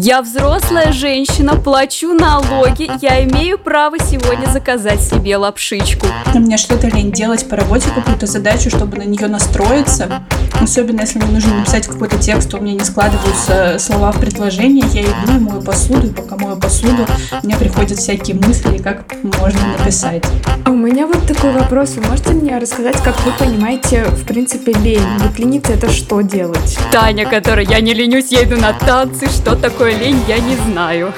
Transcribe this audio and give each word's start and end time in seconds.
Я 0.00 0.22
взрослая 0.22 0.92
женщина, 0.92 1.56
плачу 1.56 2.14
налоги, 2.14 2.88
я 3.02 3.24
имею 3.24 3.58
право 3.58 3.98
сегодня 3.98 4.46
заказать 4.46 5.00
себе 5.00 5.36
лапшичку. 5.36 6.06
Мне 6.34 6.56
что-то 6.56 6.86
лень 6.86 7.10
делать 7.10 7.48
по 7.48 7.56
работе 7.56 7.90
какую-то 7.92 8.26
задачу, 8.26 8.70
чтобы 8.70 8.98
на 8.98 9.02
нее 9.02 9.26
настроиться. 9.26 10.22
Особенно 10.62 11.00
если 11.00 11.18
мне 11.18 11.32
нужно 11.32 11.52
написать 11.56 11.88
какой-то 11.88 12.16
текст, 12.16 12.54
у 12.54 12.60
меня 12.60 12.74
не 12.74 12.84
складываются 12.84 13.78
слова 13.80 14.12
в 14.12 14.20
предложение. 14.20 14.84
Я 14.92 15.02
иду 15.02 15.36
и 15.36 15.40
мою 15.40 15.62
посуду, 15.62 16.06
и 16.06 16.10
пока 16.10 16.36
мою 16.36 16.56
посуду, 16.56 17.04
мне 17.42 17.56
приходят 17.56 17.98
всякие 17.98 18.36
мысли, 18.36 18.78
как 18.78 19.02
можно 19.24 19.60
написать. 19.76 20.22
У 20.98 21.00
меня 21.00 21.12
вот 21.14 21.28
такой 21.28 21.52
вопрос. 21.52 21.94
Вы 21.94 22.08
можете 22.08 22.30
мне 22.30 22.58
рассказать, 22.58 22.96
как 22.96 23.24
вы 23.24 23.30
понимаете, 23.38 24.06
в 24.06 24.26
принципе, 24.26 24.72
лень? 24.72 24.98
Вот 25.20 25.38
лениться 25.38 25.74
это 25.74 25.88
что 25.88 26.22
делать? 26.22 26.76
Таня, 26.90 27.24
которая 27.24 27.64
я 27.64 27.80
не 27.80 27.94
ленюсь, 27.94 28.32
я 28.32 28.42
иду 28.42 28.56
на 28.56 28.72
танцы, 28.72 29.28
что 29.28 29.54
такое 29.54 29.92
такое 29.92 29.96
лень, 29.96 30.18
я 30.26 30.40
не 30.40 30.56
знаю. 30.56 31.12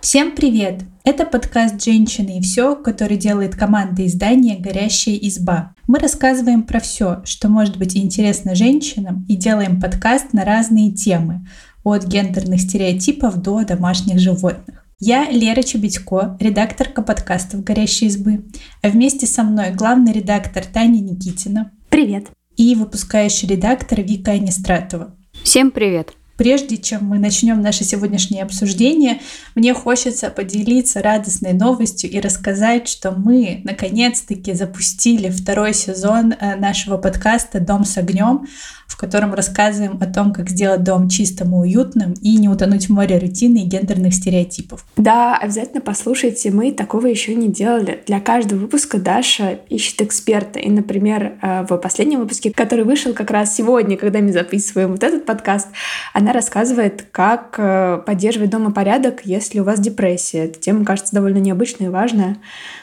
Всем 0.00 0.36
привет! 0.36 0.82
Это 1.02 1.26
подкаст 1.26 1.82
«Женщины 1.82 2.38
и 2.38 2.40
все», 2.40 2.76
который 2.76 3.16
делает 3.16 3.56
команда 3.56 4.06
издания 4.06 4.56
«Горящая 4.56 5.16
изба». 5.16 5.74
Мы 5.88 5.98
рассказываем 5.98 6.62
про 6.62 6.78
все, 6.78 7.22
что 7.24 7.48
может 7.48 7.76
быть 7.76 7.96
интересно 7.96 8.54
женщинам, 8.54 9.26
и 9.28 9.34
делаем 9.34 9.80
подкаст 9.80 10.32
на 10.32 10.44
разные 10.44 10.92
темы, 10.92 11.44
от 11.82 12.04
гендерных 12.04 12.60
стереотипов 12.60 13.42
до 13.42 13.64
домашних 13.64 14.20
животных. 14.20 14.85
Я 14.98 15.30
Лера 15.30 15.62
Чебедько, 15.62 16.38
редакторка 16.40 17.02
подкастов 17.02 17.62
«Горящей 17.62 18.06
избы», 18.06 18.46
а 18.80 18.88
вместе 18.88 19.26
со 19.26 19.42
мной 19.42 19.70
главный 19.72 20.10
редактор 20.10 20.64
Таня 20.64 21.00
Никитина. 21.00 21.70
Привет! 21.90 22.28
И 22.56 22.74
выпускающий 22.74 23.46
редактор 23.46 24.00
Вика 24.00 24.30
Анистратова. 24.30 25.14
Всем 25.42 25.70
привет! 25.70 26.14
Прежде 26.36 26.76
чем 26.76 27.04
мы 27.04 27.18
начнем 27.18 27.60
наше 27.60 27.84
сегодняшнее 27.84 28.42
обсуждение, 28.42 29.20
мне 29.54 29.72
хочется 29.72 30.28
поделиться 30.30 31.02
радостной 31.02 31.52
новостью 31.52 32.10
и 32.10 32.20
рассказать, 32.20 32.88
что 32.88 33.12
мы 33.12 33.62
наконец-таки 33.64 34.52
запустили 34.52 35.30
второй 35.30 35.72
сезон 35.72 36.32
э, 36.32 36.56
нашего 36.56 36.98
подкаста 36.98 37.60
«Дом 37.60 37.84
с 37.84 37.96
огнем», 37.96 38.46
в 38.86 38.96
котором 38.96 39.34
рассказываем 39.34 39.98
о 40.00 40.06
том, 40.06 40.32
как 40.32 40.48
сделать 40.48 40.82
дом 40.82 41.08
чистым 41.08 41.54
и 41.54 41.58
уютным 41.58 42.14
и 42.22 42.36
не 42.38 42.48
утонуть 42.48 42.88
в 42.88 42.92
море 42.92 43.18
рутины 43.18 43.58
и 43.58 43.64
гендерных 43.64 44.14
стереотипов. 44.14 44.86
Да, 44.96 45.36
обязательно 45.36 45.80
послушайте, 45.80 46.50
мы 46.50 46.72
такого 46.72 47.06
еще 47.06 47.34
не 47.34 47.48
делали. 47.48 48.02
Для 48.06 48.20
каждого 48.20 48.60
выпуска 48.60 48.98
Даша 48.98 49.58
ищет 49.68 50.02
эксперта. 50.02 50.60
И, 50.60 50.70
например, 50.70 51.34
э, 51.42 51.66
в 51.68 51.76
последнем 51.78 52.20
выпуске, 52.20 52.52
который 52.52 52.84
вышел 52.84 53.12
как 53.12 53.30
раз 53.30 53.54
сегодня, 53.54 53.96
когда 53.96 54.20
мы 54.20 54.32
записываем 54.32 54.92
вот 54.92 55.02
этот 55.02 55.26
подкаст, 55.26 55.68
она 56.14 56.25
рассказывает, 56.32 57.06
как 57.10 57.54
э, 57.58 58.02
поддерживать 58.04 58.50
дома 58.50 58.72
порядок, 58.72 59.22
если 59.24 59.60
у 59.60 59.64
вас 59.64 59.80
депрессия. 59.80 60.44
Эта 60.44 60.58
тема 60.60 60.84
кажется 60.84 61.14
довольно 61.14 61.38
необычной 61.38 61.86
и 61.86 61.90
важная. 61.90 62.36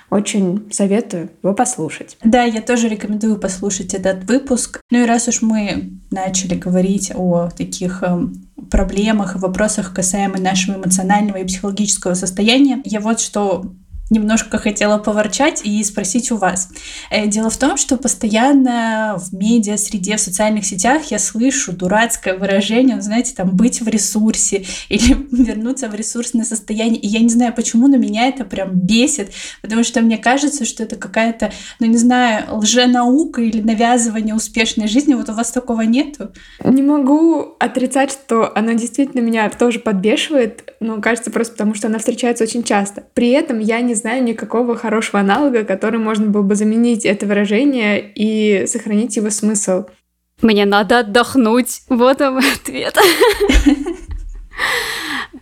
Очень 0.10 0.72
советую 0.72 1.30
его 1.42 1.54
послушать. 1.54 2.18
Да, 2.24 2.44
я 2.44 2.62
тоже 2.62 2.88
рекомендую 2.88 3.38
послушать 3.38 3.94
этот 3.94 4.26
выпуск. 4.26 4.80
Ну 4.92 5.04
и 5.04 5.08
раз 5.08 5.28
уж 5.28 5.42
мы 5.42 5.92
начали 6.12 6.56
говорить 6.56 7.12
о 7.16 7.50
таких 7.50 8.04
эм, 8.04 8.48
проблемах 8.70 9.36
и 9.36 9.40
вопросах 9.40 9.94
касаемо 9.94 10.40
нашего 10.40 10.78
эмоционального 10.78 11.38
и 11.38 11.46
психологического 11.46 12.14
состояния, 12.14 12.82
я 12.86 13.00
вот 13.00 13.20
что 13.20 13.74
немножко 14.10 14.58
хотела 14.58 14.98
поворчать 14.98 15.62
и 15.64 15.84
спросить 15.84 16.32
у 16.32 16.38
вас. 16.38 16.70
Э, 17.10 17.28
дело 17.28 17.50
в 17.50 17.58
том, 17.58 17.78
что 17.78 17.98
постоянно 17.98 19.18
в 19.18 19.34
медиа, 19.34 19.78
среде, 19.78 20.18
в 20.18 20.20
социальных 20.20 20.66
сетях 20.66 21.04
я 21.06 21.20
слышу 21.20 21.72
дурацкое 21.72 22.38
выражение, 22.38 23.02
знаете, 23.02 23.34
там, 23.36 23.56
быть 23.56 23.82
в 23.82 23.88
ресурсе 23.88 24.66
или 24.90 25.16
вернуться 25.32 25.90
в 25.90 25.96
ресурсное 25.96 26.46
состояние. 26.46 27.00
И 27.00 27.08
я 27.08 27.20
не 27.20 27.30
знаю, 27.30 27.54
почему, 27.54 27.88
но 27.88 27.98
меня 27.98 28.28
это 28.28 28.46
прям 28.46 28.72
бесит, 28.74 29.32
потому 29.62 29.84
что 29.84 30.02
мне 30.02 30.18
кажется, 30.18 30.66
что 30.66 30.84
это 30.84 30.96
какая-то, 30.96 31.52
ну, 31.80 31.88
не 31.88 31.98
знаю, 31.98 32.58
лженаука 32.58 33.42
или 33.42 33.62
навязывание 33.62 34.36
успешной 34.36 34.88
жизни. 34.88 35.14
Вот 35.14 35.30
у 35.30 35.34
вас 35.34 35.52
такого 35.52 35.82
нету? 35.82 36.32
Не 36.64 36.82
могу 36.82 37.56
отрицать, 37.60 38.12
что 38.12 38.52
она 38.56 38.74
действительно 38.74 39.22
меня 39.22 39.50
тоже 39.50 39.80
подбешивает, 39.80 40.74
но 40.80 41.02
кажется 41.02 41.32
просто 41.32 41.54
потому, 41.54 41.74
что 41.74 41.88
она 41.88 42.00
встречается 42.00 42.44
очень 42.44 42.64
часто. 42.64 43.06
При 43.14 43.30
этом 43.30 43.60
я 43.60 43.82
не 43.82 43.93
знаю 43.96 44.24
никакого 44.24 44.76
хорошего 44.76 45.20
аналога, 45.20 45.64
который 45.64 46.00
можно 46.00 46.28
было 46.28 46.42
бы 46.42 46.56
заменить 46.56 47.06
это 47.06 47.26
выражение 47.26 48.12
и 48.14 48.66
сохранить 48.68 49.16
его 49.16 49.30
смысл. 49.30 49.86
Мне 50.42 50.66
надо 50.66 51.00
отдохнуть. 51.00 51.82
Вот 51.90 52.22
он 52.22 52.38
ответ. 52.62 52.98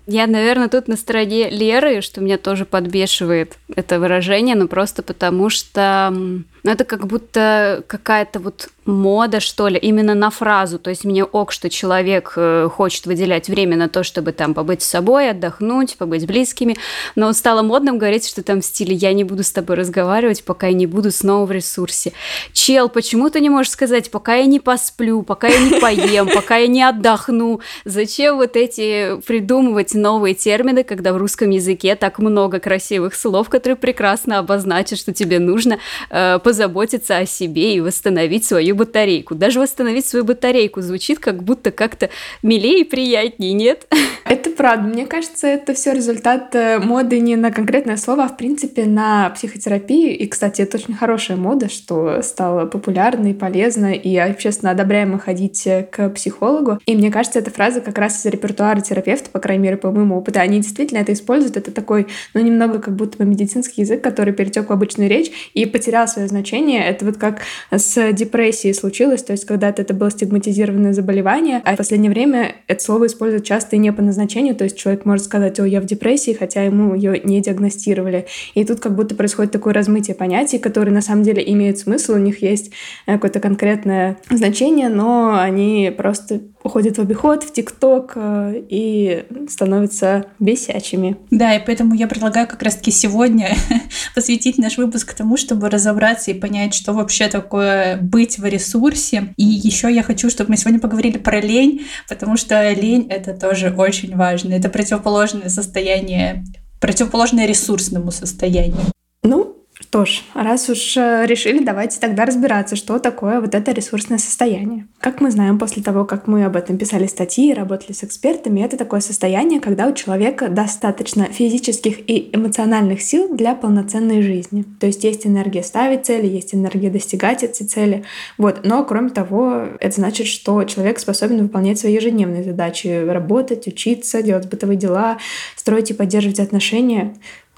Я, 0.08 0.28
наверное, 0.28 0.68
тут 0.68 0.88
на 0.88 0.98
стороне 0.98 1.50
Леры, 1.50 2.02
что 2.02 2.22
меня 2.22 2.38
тоже 2.38 2.66
подбешивает 2.66 3.58
это 3.74 4.00
выражение, 4.00 4.56
но 4.56 4.68
просто 4.68 5.04
потому 5.04 5.50
что 5.50 6.10
ну, 6.12 6.44
это 6.64 6.84
как 6.84 7.08
будто 7.08 7.84
какая-то 7.88 8.40
вот 8.40 8.70
мода, 8.86 9.40
что 9.40 9.68
ли, 9.68 9.78
именно 9.78 10.16
на 10.16 10.30
фразу. 10.32 10.80
То 10.80 10.90
есть 10.90 11.06
мне 11.06 11.24
ок, 11.24 11.52
что 11.52 11.70
человек 11.70 12.34
э, 12.36 12.68
хочет 12.72 13.06
выделять 13.06 13.48
время 13.48 13.78
на 13.78 13.90
то, 13.90 14.04
чтобы 14.04 14.32
там 14.32 14.54
побыть 14.54 14.82
с 14.82 14.88
собой, 14.88 15.30
отдохнуть, 15.30 15.98
побыть 15.98 16.26
близкими. 16.26 16.78
Но 17.16 17.32
стало 17.34 17.62
модным 17.62 18.00
говорить, 18.00 18.28
что 18.28 18.44
там 18.44 18.62
в 18.62 18.66
стиле 18.66 18.96
«я 18.96 19.14
не 19.14 19.24
буду 19.24 19.44
с 19.44 19.52
тобой 19.52 19.76
разговаривать, 19.76 20.44
пока 20.44 20.68
я 20.68 20.74
не 20.74 20.88
буду 20.88 21.12
снова 21.12 21.46
в 21.46 21.52
ресурсе». 21.52 22.14
Чел, 22.54 22.90
почему 22.90 23.30
ты 23.30 23.40
не 23.40 23.50
можешь 23.50 23.72
сказать 23.72 24.10
«пока 24.10 24.36
я 24.36 24.46
не 24.46 24.60
посплю, 24.60 25.22
пока 25.22 25.48
я 25.48 25.60
не 25.60 25.80
поем, 25.80 26.28
пока 26.34 26.58
я 26.58 26.68
не 26.68 26.82
отдохну»? 26.82 27.62
Зачем 27.86 28.38
вот 28.38 28.56
эти 28.56 29.22
придумывать 29.22 29.94
новые 29.94 30.34
термины, 30.34 30.84
когда 30.84 31.14
в 31.14 31.18
русском 31.18 31.52
языке 31.52 31.96
так 31.96 32.18
много 32.18 32.60
красивых 32.60 33.14
слов, 33.14 33.50
которые 33.50 33.78
прекрасно 33.78 34.40
обозначат, 34.40 34.98
что 34.98 35.14
тебе 35.14 35.38
нужно 35.38 35.78
э, 36.10 36.40
позаботиться 36.40 37.18
о 37.18 37.26
себе 37.28 37.76
и 37.76 37.80
восстановить 37.80 38.46
свою 38.46 38.71
батарейку. 38.76 39.36
Даже 39.36 39.60
восстановить 39.60 40.06
свою 40.06 40.26
батарейку 40.26 40.82
звучит 40.82 41.20
как 41.20 41.44
будто 41.44 41.72
как-то 41.72 42.10
милее 42.44 42.82
и 42.82 42.84
приятнее, 42.84 43.54
нет? 43.54 43.88
Это 44.26 44.50
правда. 44.52 44.88
Мне 44.88 45.06
кажется, 45.06 45.48
это 45.48 45.74
все 45.74 45.94
результат 45.94 46.56
э, 46.56 46.80
моды 46.80 47.20
не 47.20 47.36
на 47.36 47.52
конкретное 47.52 47.98
слово, 47.98 48.26
а 48.26 48.28
в 48.30 48.38
принципе 48.38 48.86
на 48.86 49.30
психотерапию. 49.32 50.18
И, 50.18 50.28
кстати, 50.28 50.62
это 50.62 50.78
очень 50.78 50.94
хорошая 50.94 51.38
мода, 51.38 51.70
что 51.70 52.22
стало 52.22 52.66
популярной, 52.66 53.34
полезно 53.34 53.94
и 53.94 54.16
общественно 54.16 54.72
одобряемо 54.72 55.20
ходить 55.20 55.66
э, 55.66 55.84
к 55.84 56.10
психологу. 56.12 56.80
И 56.86 56.96
мне 56.96 57.12
кажется, 57.12 57.40
эта 57.40 57.52
фраза 57.52 57.82
как 57.82 57.98
раз 57.98 58.22
из 58.22 58.32
репертуара 58.32 58.80
терапевта, 58.80 59.30
по 59.32 59.40
крайней 59.40 59.64
мере, 59.64 59.78
по 59.78 59.92
моему 59.92 60.18
опыту, 60.18 60.40
они 60.40 60.60
действительно 60.60 61.00
это 61.00 61.14
используют. 61.14 61.58
Это 61.58 61.72
такой, 61.72 62.08
ну, 62.34 62.42
немного 62.42 62.80
как 62.80 62.96
будто 62.96 63.18
бы 63.18 63.26
медицинский 63.26 63.82
язык, 63.82 64.02
который 64.02 64.34
перетек 64.34 64.70
в 64.70 64.72
обычную 64.72 65.10
речь 65.10 65.32
и 65.54 65.66
потерял 65.66 66.08
свое 66.08 66.28
значение. 66.28 66.86
Это 66.86 67.04
вот 67.06 67.18
как 67.18 67.42
с 67.72 68.14
депрессией 68.14 68.61
случилось, 68.74 69.24
то 69.24 69.32
есть 69.32 69.46
когда-то 69.46 69.82
это 69.82 69.94
было 69.94 70.12
стигматизированное 70.12 70.94
заболевание, 70.94 71.62
а 71.66 71.74
в 71.74 71.78
последнее 71.78 72.12
время 72.12 72.56
это 72.68 72.84
слово 72.84 73.08
используют 73.08 73.44
часто 73.44 73.76
и 73.76 73.80
не 73.80 73.92
по 73.92 74.02
назначению, 74.02 74.56
то 74.56 74.64
есть 74.64 74.78
человек 74.78 75.06
может 75.06 75.26
сказать, 75.26 75.60
о, 75.60 75.66
я 75.66 75.82
в 75.82 75.86
депрессии, 75.86 76.34
хотя 76.34 76.64
ему 76.64 76.96
ее 76.96 77.20
не 77.24 77.42
диагностировали. 77.42 78.28
И 78.54 78.64
тут 78.64 78.80
как 78.80 78.96
будто 78.96 79.16
происходит 79.16 79.52
такое 79.52 79.74
размытие 79.74 80.16
понятий, 80.16 80.60
которые 80.60 80.94
на 80.94 81.02
самом 81.02 81.24
деле 81.24 81.44
имеют 81.52 81.80
смысл, 81.80 82.14
у 82.14 82.18
них 82.18 82.42
есть 82.42 82.72
э, 83.08 83.14
какое-то 83.14 83.40
конкретное 83.40 84.18
значение, 84.30 84.90
но 84.90 85.40
они 85.40 85.94
просто 85.96 86.42
уходят 86.64 86.98
в 86.98 87.02
обиход, 87.02 87.44
в 87.44 87.52
ТикТок 87.54 88.14
э, 88.16 88.62
и 88.70 89.26
становятся 89.50 90.26
бесячими. 90.40 91.18
Да, 91.32 91.56
и 91.56 91.66
поэтому 91.66 91.96
я 91.96 92.08
предлагаю 92.08 92.48
как 92.48 92.62
раз-таки 92.62 92.92
сегодня 92.92 93.56
посвятить 94.16 94.58
наш 94.58 94.78
выпуск 94.78 95.14
тому, 95.14 95.38
чтобы 95.38 95.70
разобраться 95.70 96.32
и 96.32 96.34
понять, 96.34 96.74
что 96.74 96.94
вообще 96.94 97.28
такое 97.28 97.98
быть 97.98 98.38
в 98.38 98.46
ресурсе. 98.52 99.34
И 99.38 99.44
еще 99.44 99.94
я 99.94 100.04
хочу, 100.04 100.30
чтобы 100.30 100.52
мы 100.52 100.58
сегодня 100.58 100.80
поговорили 100.80 101.18
про 101.18 101.40
лень, 101.42 101.88
потому 102.08 102.38
что 102.38 102.72
лень— 102.72 103.08
это 103.10 103.34
тоже 103.34 103.74
очень 103.76 104.16
важно. 104.16 104.54
Это 104.54 104.70
противоположное 104.70 105.50
состояние, 105.50 106.44
противоположное 106.80 107.48
ресурсному 107.48 108.12
состоянию. 108.12 108.86
Ну, 109.24 109.51
что 109.92 110.06
ж, 110.06 110.22
раз 110.34 110.70
уж 110.70 110.96
э, 110.96 111.26
решили, 111.26 111.62
давайте 111.66 112.00
тогда 112.00 112.24
разбираться, 112.26 112.78
что 112.78 112.98
такое 112.98 113.42
вот 113.42 113.54
это 113.54 113.74
ресурсное 113.74 114.20
состояние. 114.20 114.88
Как 115.02 115.20
мы 115.20 115.32
знаем, 115.32 115.60
после 115.60 115.84
того, 115.84 116.06
как 116.06 116.28
мы 116.28 116.46
об 116.46 116.56
этом 116.56 116.78
писали 116.78 117.08
статьи 117.08 117.52
и 117.52 117.54
работали 117.54 117.92
с 117.92 118.02
экспертами, 118.06 118.62
это 118.62 118.78
такое 118.78 119.02
состояние, 119.02 119.60
когда 119.60 119.88
у 119.88 119.94
человека 119.94 120.48
достаточно 120.48 121.26
физических 121.26 122.10
и 122.10 122.30
эмоциональных 122.32 123.02
сил 123.02 123.36
для 123.36 123.54
полноценной 123.54 124.22
жизни. 124.22 124.64
То 124.80 124.88
есть 124.88 125.04
есть 125.04 125.28
энергия 125.28 125.62
ставить 125.62 126.06
цели, 126.06 126.26
есть 126.26 126.56
энергия 126.56 126.90
достигать 126.90 127.44
эти 127.44 127.64
цели. 127.64 128.06
Вот. 128.38 128.62
Но, 128.64 128.86
кроме 128.86 129.10
того, 129.10 129.66
это 129.82 129.96
значит, 129.96 130.28
что 130.28 130.64
человек 130.64 131.00
способен 131.00 131.42
выполнять 131.42 131.80
свои 131.80 131.94
ежедневные 131.94 132.46
задачи, 132.46 133.06
работать, 133.06 133.68
учиться, 133.68 134.24
делать 134.24 134.50
бытовые 134.50 134.78
дела, 134.78 135.18
строить 135.58 135.92
и 135.92 135.94
поддерживать 135.94 136.40
отношения 136.40 137.14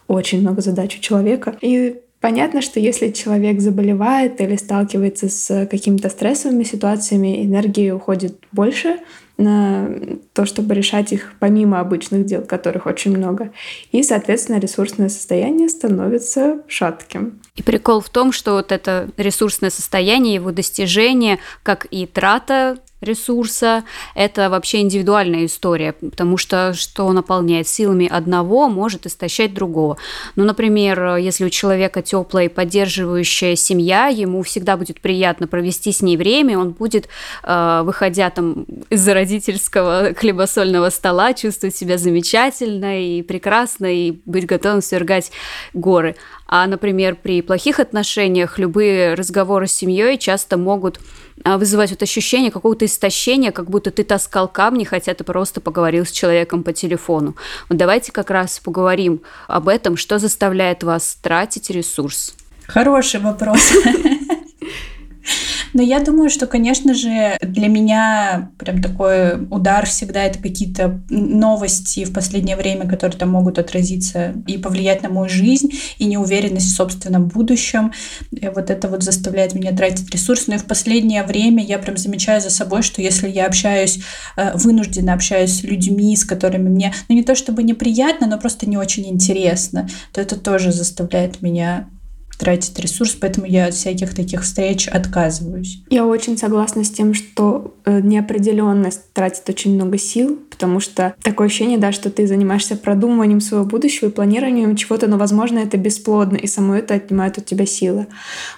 очень 0.08 0.42
много 0.42 0.62
задач 0.62 0.98
у 0.98 1.00
человека. 1.00 1.56
И 1.62 2.02
Понятно, 2.24 2.62
что 2.62 2.80
если 2.80 3.10
человек 3.10 3.60
заболевает 3.60 4.40
или 4.40 4.56
сталкивается 4.56 5.28
с 5.28 5.68
какими-то 5.70 6.08
стрессовыми 6.08 6.64
ситуациями, 6.64 7.44
энергии 7.44 7.92
уходит 7.92 8.38
больше, 8.54 9.00
на 9.44 9.90
то, 10.34 10.46
чтобы 10.46 10.74
решать 10.74 11.12
их 11.12 11.34
помимо 11.40 11.80
обычных 11.80 12.26
дел, 12.26 12.42
которых 12.42 12.86
очень 12.86 13.16
много. 13.16 13.52
И, 13.92 14.04
соответственно, 14.04 14.60
ресурсное 14.60 15.10
состояние 15.10 15.70
становится 15.70 16.62
шатким. 16.68 17.42
И 17.56 17.62
прикол 17.62 18.02
в 18.02 18.10
том, 18.10 18.32
что 18.32 18.54
вот 18.54 18.72
это 18.72 19.10
ресурсное 19.18 19.70
состояние, 19.70 20.36
его 20.36 20.52
достижение, 20.52 21.40
как 21.64 21.86
и 21.92 22.06
трата 22.06 22.78
ресурса, 23.04 23.84
это 24.16 24.50
вообще 24.50 24.82
индивидуальная 24.82 25.46
история, 25.46 25.94
потому 25.94 26.38
что 26.38 26.74
что 26.74 27.12
наполняет 27.12 27.68
силами 27.68 28.08
одного, 28.08 28.70
может 28.70 29.06
истощать 29.06 29.54
другого. 29.54 29.98
Ну, 30.36 30.44
например, 30.44 31.18
если 31.18 31.46
у 31.46 31.50
человека 31.50 32.02
теплая 32.02 32.46
и 32.46 32.50
поддерживающая 32.50 33.56
семья, 33.56 34.08
ему 34.08 34.42
всегда 34.44 34.78
будет 34.78 35.02
приятно 35.02 35.48
провести 35.48 35.92
с 35.92 36.02
ней 36.02 36.18
время, 36.18 36.58
он 36.58 36.72
будет, 36.72 37.08
э, 37.44 37.82
выходя 37.84 38.30
там 38.30 38.66
из-за 38.90 39.14
родительского 39.34 40.14
хлебосольного 40.16 40.90
стола, 40.90 41.34
чувствовать 41.34 41.76
себя 41.76 41.98
замечательно 41.98 43.02
и 43.02 43.24
прекрасно, 43.24 43.88
и 43.88 44.20
быть 44.26 44.46
готовым 44.46 44.82
свергать 44.82 45.32
горы. 45.74 46.16
А, 46.48 46.68
например, 46.68 47.16
при 47.16 47.42
плохих 47.42 47.80
отношениях 47.80 48.60
любые 48.60 49.16
разговоры 49.16 49.66
с 49.66 49.74
семьей 49.74 50.20
часто 50.20 50.58
могут 50.58 51.00
а, 51.44 51.58
вызывать 51.58 51.90
вот 51.90 52.04
ощущение 52.04 52.52
какого-то 52.52 52.86
истощения, 52.86 53.52
как 53.52 53.72
будто 53.72 53.90
ты 53.90 54.04
таскал 54.04 54.48
камни, 54.48 54.84
хотя 54.84 55.16
ты 55.16 55.24
просто 55.24 55.62
поговорил 55.62 56.06
с 56.06 56.12
человеком 56.12 56.64
по 56.64 56.72
телефону. 56.72 57.36
Вот 57.70 57.78
давайте 57.80 58.12
как 58.12 58.30
раз 58.30 58.60
поговорим 58.60 59.22
об 59.48 59.68
этом, 59.68 59.98
что 59.98 60.20
заставляет 60.20 60.84
вас 60.84 61.18
тратить 61.24 61.72
ресурс. 61.72 62.36
Хороший 62.68 63.20
вопрос. 63.20 63.74
Но 65.74 65.82
я 65.82 66.00
думаю, 66.00 66.30
что, 66.30 66.46
конечно 66.48 66.94
же, 66.94 67.38
для 67.42 67.68
меня 67.68 68.52
прям 68.58 68.82
такой 68.82 69.46
удар 69.50 69.86
всегда 69.86 70.24
это 70.24 70.40
какие-то 70.40 71.02
новости 71.10 72.06
в 72.06 72.14
последнее 72.14 72.56
время, 72.56 72.88
которые 72.88 73.18
там 73.18 73.30
могут 73.30 73.58
отразиться 73.60 74.34
и 74.48 74.58
повлиять 74.58 75.04
на 75.04 75.10
мою 75.10 75.30
жизнь, 75.30 75.72
и 75.98 76.06
неуверенность 76.06 76.68
в 76.68 76.76
собственном 76.76 77.28
будущем. 77.28 77.92
И 78.32 78.48
вот 78.50 78.70
это 78.70 78.88
вот 78.88 79.04
заставляет 79.04 79.54
меня 79.56 79.76
тратить 79.76 80.10
ресурс. 80.12 80.48
Но 80.48 80.56
и 80.56 80.60
в 80.60 80.66
последнее 80.66 81.24
время 81.24 81.64
я 81.64 81.80
прям 81.80 81.98
замечаю 81.98 82.42
за 82.42 82.50
собой, 82.50 82.84
что 82.84 83.02
если 83.02 83.28
я 83.28 83.48
общаюсь, 83.48 84.00
э, 84.38 84.56
вынужденно 84.56 85.14
общаюсь 85.14 85.60
с 85.60 85.64
людьми, 85.64 86.16
с 86.16 86.24
которыми 86.24 86.70
мне, 86.70 86.94
ну 87.10 87.16
не 87.16 87.24
то 87.24 87.36
чтобы 87.36 87.64
неприятно, 87.64 88.28
но 88.28 88.38
просто 88.38 88.70
не 88.70 88.78
очень 88.78 89.08
интересно, 89.08 89.90
то 90.12 90.22
это 90.22 90.40
тоже 90.40 90.72
заставляет 90.72 91.42
меня 91.42 91.88
тратить 92.38 92.78
ресурс, 92.80 93.16
поэтому 93.20 93.46
я 93.46 93.68
от 93.68 93.74
всяких 93.74 94.14
таких 94.14 94.44
встреч 94.44 94.88
отказываюсь. 94.88 95.82
Я 95.90 96.06
очень 96.06 96.38
согласна 96.38 96.84
с 96.84 96.90
тем, 96.90 97.14
что 97.14 97.76
э, 97.86 98.02
неопределенность 98.02 99.12
тратит 99.14 99.48
очень 99.50 99.76
много 99.76 99.98
сил, 99.98 100.40
потому 100.50 100.80
что 100.80 101.16
такое 101.24 101.48
ощущение, 101.48 101.78
да, 101.78 101.92
что 101.92 102.10
ты 102.10 102.28
занимаешься 102.28 102.76
продумыванием 102.76 103.42
своего 103.42 103.66
будущего 103.66 104.10
и 104.10 104.12
планированием 104.12 104.76
чего-то, 104.76 105.08
но, 105.08 105.18
возможно, 105.18 105.60
это 105.60 105.78
бесплодно, 105.78 106.38
и 106.38 106.48
само 106.48 106.76
это 106.76 106.96
отнимает 106.96 107.38
от 107.38 107.46
тебя 107.46 107.66
силы. 107.66 108.08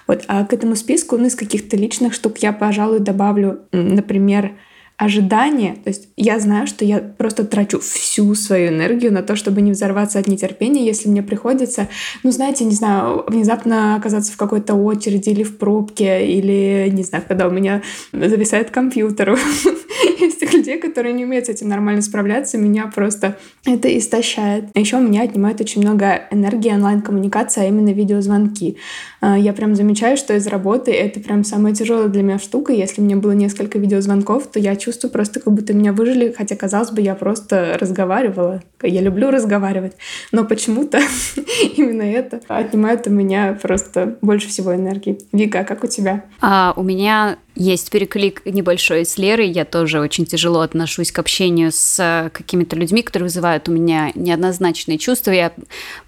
Вот. 0.06 0.24
А 0.28 0.44
к 0.44 0.52
этому 0.52 0.76
списку, 0.76 1.16
ну, 1.16 1.26
из 1.26 1.34
каких-то 1.34 1.76
личных 1.76 2.14
штук 2.14 2.38
я, 2.38 2.52
пожалуй, 2.52 3.00
добавлю, 3.00 3.60
например, 3.72 4.52
ожидание, 4.98 5.74
то 5.74 5.90
есть 5.90 6.08
я 6.16 6.38
знаю, 6.38 6.66
что 6.66 6.84
я 6.84 6.98
просто 6.98 7.44
трачу 7.44 7.80
всю 7.80 8.34
свою 8.34 8.68
энергию 8.68 9.12
на 9.12 9.22
то, 9.22 9.36
чтобы 9.36 9.60
не 9.60 9.72
взорваться 9.72 10.18
от 10.18 10.26
нетерпения, 10.26 10.82
если 10.84 11.08
мне 11.08 11.22
приходится, 11.22 11.88
ну, 12.22 12.30
знаете, 12.30 12.64
не 12.64 12.74
знаю, 12.74 13.24
внезапно 13.26 13.96
оказаться 13.96 14.32
в 14.32 14.36
какой-то 14.36 14.74
очереди 14.74 15.28
или 15.28 15.42
в 15.42 15.58
пробке, 15.58 16.26
или, 16.26 16.88
не 16.90 17.02
знаю, 17.02 17.24
когда 17.28 17.46
у 17.46 17.50
меня 17.50 17.82
зависает 18.12 18.70
компьютер. 18.70 19.38
Есть 20.20 20.52
людей, 20.52 20.78
которые 20.78 21.12
не 21.12 21.24
умеют 21.24 21.46
с 21.46 21.50
этим 21.50 21.68
нормально 21.68 22.00
справляться, 22.00 22.56
меня 22.56 22.86
просто 22.86 23.36
это 23.66 23.96
истощает. 23.98 24.64
А 24.74 24.80
еще 24.80 24.96
у 24.96 25.00
меня 25.00 25.22
отнимает 25.22 25.60
очень 25.60 25.82
много 25.82 26.22
энергии 26.30 26.72
онлайн-коммуникация, 26.72 27.64
а 27.64 27.68
именно 27.68 27.90
видеозвонки. 27.90 28.76
А, 29.20 29.38
я 29.38 29.52
прям 29.52 29.74
замечаю, 29.74 30.16
что 30.16 30.34
из 30.34 30.46
работы 30.46 30.92
это 30.92 31.20
прям 31.20 31.44
самая 31.44 31.74
тяжелая 31.74 32.08
для 32.08 32.22
меня 32.22 32.38
штука. 32.38 32.72
Если 32.72 33.00
мне 33.00 33.16
было 33.16 33.32
несколько 33.32 33.78
видеозвонков, 33.78 34.46
то 34.46 34.58
я 34.58 34.76
чувствую 34.86 35.10
просто, 35.10 35.40
как 35.40 35.52
будто 35.52 35.74
меня 35.74 35.92
выжили, 35.92 36.32
хотя, 36.36 36.54
казалось 36.54 36.90
бы, 36.90 37.00
я 37.00 37.14
просто 37.16 37.76
разговаривала. 37.80 38.62
Я 38.82 39.00
люблю 39.00 39.30
разговаривать, 39.30 39.94
но 40.30 40.44
почему-то 40.44 41.00
именно 41.76 42.02
это 42.02 42.40
отнимает 42.46 43.06
у 43.06 43.10
меня 43.10 43.58
просто 43.60 44.16
больше 44.22 44.48
всего 44.48 44.74
энергии. 44.74 45.18
Вика, 45.32 45.64
как 45.64 45.82
у 45.82 45.88
тебя? 45.88 46.24
А, 46.40 46.72
у 46.76 46.82
меня 46.82 47.36
есть 47.56 47.90
переклик 47.90 48.44
небольшой 48.44 49.04
с 49.06 49.16
Лерой. 49.16 49.48
Я 49.48 49.64
тоже 49.64 49.98
очень 49.98 50.26
тяжело 50.26 50.60
отношусь 50.60 51.10
к 51.10 51.18
общению 51.18 51.72
с 51.72 51.98
э, 51.98 52.28
какими-то 52.30 52.76
людьми, 52.76 53.02
которые 53.02 53.24
вызывают 53.24 53.68
у 53.68 53.72
меня 53.72 54.12
неоднозначные 54.14 54.98
чувства. 54.98 55.30
Я 55.30 55.52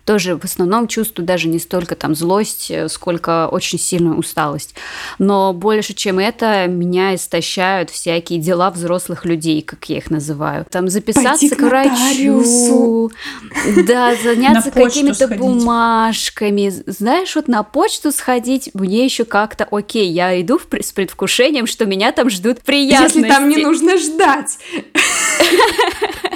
тоже 0.09 0.37
в 0.37 0.45
основном 0.45 0.89
чувствую 0.89 1.27
даже 1.27 1.49
не 1.49 1.59
столько 1.59 1.95
там 1.95 2.15
злость, 2.15 2.71
э, 2.71 2.89
сколько 2.89 3.47
очень 3.47 3.79
сильную 3.79 4.17
усталость. 4.17 4.75
Но 5.19 5.53
больше, 5.53 5.93
чем 5.93 6.19
это, 6.19 6.67
меня 6.67 7.15
истощают 7.15 7.91
всякие 7.91 8.39
дела 8.39 8.71
взрослых 8.71 9.27
людей, 9.27 9.61
как 9.61 9.85
я 9.91 9.99
их 9.99 10.11
называю. 10.11 10.65
Там 10.71 10.89
записаться 10.89 11.55
к, 11.55 11.59
к 11.59 11.63
врачу, 11.63 13.11
да, 13.87 14.15
заняться 14.23 14.71
какими-то 14.71 15.29
бумажками. 15.29 16.73
Знаешь, 16.87 17.37
вот 17.37 17.47
на 17.47 17.63
почту 17.63 18.11
сходить 18.11 18.71
мне 18.73 19.05
еще 19.05 19.27
как-то 19.27 19.69
окей. 19.71 20.11
Я 20.11 20.41
иду 20.41 20.59
с 20.59 20.91
предвкушением 20.91 21.19
предвкушением, 21.19 21.67
что 21.67 21.85
меня 21.85 22.13
там 22.13 22.31
ждут 22.31 22.63
приятности. 22.63 23.19
Если 23.19 23.29
там 23.29 23.49
не 23.49 23.59
нужно 23.59 23.99
ждать. 23.99 24.59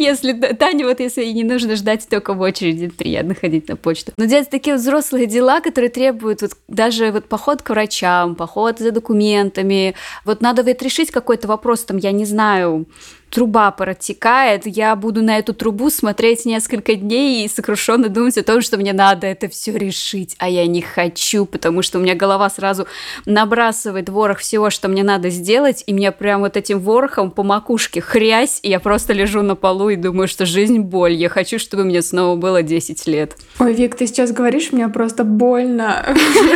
Если 0.00 0.32
Таня, 0.32 0.86
вот 0.86 0.98
если 0.98 1.24
и 1.24 1.32
не 1.34 1.44
нужно 1.44 1.76
ждать 1.76 2.08
только 2.08 2.32
в 2.32 2.40
очереди, 2.40 2.88
приятно 2.88 3.34
ходить 3.34 3.68
на 3.68 3.76
почту. 3.76 4.12
Но 4.16 4.24
делать 4.24 4.48
такие 4.48 4.76
взрослые 4.76 5.26
дела, 5.26 5.60
которые 5.60 5.90
требуют 5.90 6.40
вот 6.40 6.52
даже 6.68 7.12
вот 7.12 7.26
поход 7.26 7.60
к 7.60 7.68
врачам, 7.68 8.34
поход 8.34 8.78
за 8.78 8.92
документами. 8.92 9.94
Вот 10.24 10.40
надо 10.40 10.62
ведь 10.62 10.80
решить 10.80 11.10
какой-то 11.10 11.48
вопрос, 11.48 11.84
там, 11.84 11.98
я 11.98 12.12
не 12.12 12.24
знаю, 12.24 12.86
труба 13.30 13.70
протекает, 13.70 14.66
я 14.66 14.94
буду 14.96 15.22
на 15.22 15.38
эту 15.38 15.54
трубу 15.54 15.88
смотреть 15.90 16.44
несколько 16.44 16.96
дней 16.96 17.44
и 17.44 17.48
сокрушенно 17.48 18.08
думать 18.08 18.36
о 18.36 18.42
том, 18.42 18.60
что 18.60 18.76
мне 18.76 18.92
надо 18.92 19.26
это 19.26 19.48
все 19.48 19.72
решить, 19.72 20.34
а 20.38 20.48
я 20.48 20.66
не 20.66 20.82
хочу, 20.82 21.46
потому 21.46 21.82
что 21.82 21.98
у 21.98 22.02
меня 22.02 22.14
голова 22.14 22.50
сразу 22.50 22.86
набрасывает 23.26 24.08
ворох 24.08 24.38
всего, 24.38 24.70
что 24.70 24.88
мне 24.88 25.02
надо 25.02 25.30
сделать, 25.30 25.84
и 25.86 25.92
меня 25.92 26.12
прям 26.12 26.40
вот 26.40 26.56
этим 26.56 26.80
ворохом 26.80 27.30
по 27.30 27.42
макушке 27.42 28.00
хрясь, 28.00 28.60
и 28.62 28.68
я 28.68 28.80
просто 28.80 29.12
лежу 29.12 29.42
на 29.42 29.54
полу 29.54 29.88
и 29.90 29.96
думаю, 29.96 30.28
что 30.28 30.44
жизнь 30.44 30.80
боль, 30.80 31.14
я 31.14 31.28
хочу, 31.28 31.58
чтобы 31.58 31.84
мне 31.84 32.02
снова 32.02 32.36
было 32.36 32.62
10 32.62 33.06
лет. 33.06 33.36
Ой, 33.58 33.72
Вик, 33.72 33.94
ты 33.94 34.06
сейчас 34.06 34.32
говоришь, 34.32 34.72
мне 34.72 34.88
просто 34.88 35.24
больно 35.24 36.04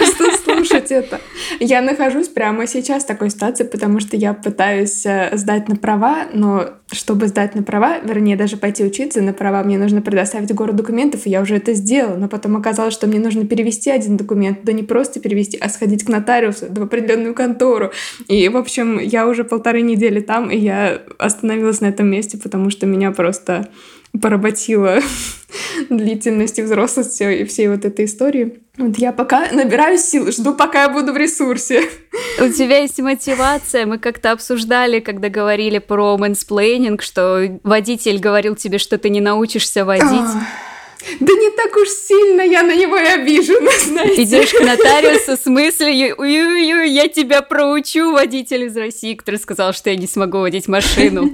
просто 0.09 0.37
слушать 0.85 0.91
это. 0.91 1.21
Я 1.61 1.83
нахожусь 1.83 2.29
прямо 2.29 2.67
сейчас 2.67 3.05
в 3.05 3.07
такой 3.07 3.31
ситуации, 3.31 3.64
потому 3.64 4.00
что 4.00 4.17
я 4.17 4.35
пытаюсь 4.35 5.05
э, 5.07 5.31
сдать 5.37 5.69
на 5.69 5.76
права, 5.76 6.26
но 6.33 6.71
чтобы 6.91 7.29
сдать 7.29 7.55
на 7.55 7.62
права, 7.62 7.99
вернее, 7.99 8.37
даже 8.37 8.57
пойти 8.57 8.85
учиться 8.85 9.21
на 9.21 9.33
права, 9.33 9.62
мне 9.64 9.79
нужно 9.79 10.03
предоставить 10.03 10.53
гору 10.55 10.73
документов, 10.73 11.26
и 11.26 11.31
я 11.31 11.43
уже 11.43 11.57
это 11.57 11.75
сделала. 11.75 12.17
Но 12.17 12.29
потом 12.29 12.57
оказалось, 12.57 12.95
что 12.95 13.07
мне 13.07 13.19
нужно 13.19 13.47
перевести 13.47 13.91
один 13.91 14.17
документ, 14.17 14.61
да 14.62 14.73
не 14.73 14.83
просто 14.83 15.21
перевести, 15.21 15.59
а 15.59 15.69
сходить 15.69 16.05
к 16.05 16.09
нотариусу, 16.09 16.67
в 16.69 16.83
определенную 16.83 17.35
контору. 17.35 17.91
И, 18.29 18.49
в 18.49 18.57
общем, 18.57 18.99
я 18.99 19.26
уже 19.26 19.45
полторы 19.45 19.83
недели 19.83 20.21
там, 20.21 20.50
и 20.50 20.59
я 20.59 21.03
остановилась 21.19 21.81
на 21.81 21.87
этом 21.87 22.09
месте, 22.09 22.38
потому 22.38 22.71
что 22.71 22.87
меня 22.87 23.11
просто 23.12 23.69
поработила 24.21 25.00
длительность 25.91 26.59
и 26.59 26.62
взрослость 26.62 27.21
и 27.21 27.45
всей 27.45 27.69
вот 27.69 27.85
этой 27.85 28.05
истории. 28.05 28.63
Вот 28.76 28.99
я 28.99 29.12
пока 29.12 29.52
набираю 29.52 29.99
сил, 29.99 30.33
жду, 30.33 30.52
пока 30.52 30.83
я 30.83 30.88
буду 30.88 31.12
в 31.12 31.16
ресурсе. 31.16 31.88
У 32.40 32.49
тебя 32.49 32.78
есть 32.78 32.99
мотивация. 32.99 33.87
Мы 33.87 33.99
как-то 33.99 34.33
обсуждали, 34.33 34.99
когда 34.99 35.28
говорили 35.28 35.78
про 35.78 36.16
мэнсплейнинг, 36.19 37.00
что 37.00 37.61
водитель 37.62 38.19
говорил 38.19 38.57
тебе, 38.57 38.78
что 38.78 38.99
ты 38.99 39.11
не 39.11 39.21
научишься 39.21 39.85
водить. 39.85 40.31
Да 41.21 41.33
не 41.33 41.50
так 41.50 41.76
уж 41.76 41.88
сильно 41.88 42.43
я 42.43 42.62
на 42.62 42.75
него 42.75 42.97
и 42.97 43.04
обижена, 43.04 43.71
знаете. 43.85 44.23
Идешь 44.23 44.50
к 44.50 44.61
нотариусу 44.61 45.37
с 45.37 45.47
мыслью, 45.47 46.14
ой-ой-ой, 46.19 46.90
я 46.90 47.09
тебя 47.09 47.43
проучу, 47.43 48.12
водитель 48.12 48.64
из 48.64 48.76
России, 48.76 49.14
который 49.14 49.37
сказал, 49.37 49.73
что 49.73 49.90
я 49.90 49.97
не 49.97 50.07
смогу 50.07 50.38
водить 50.38 50.66
машину. 50.66 51.31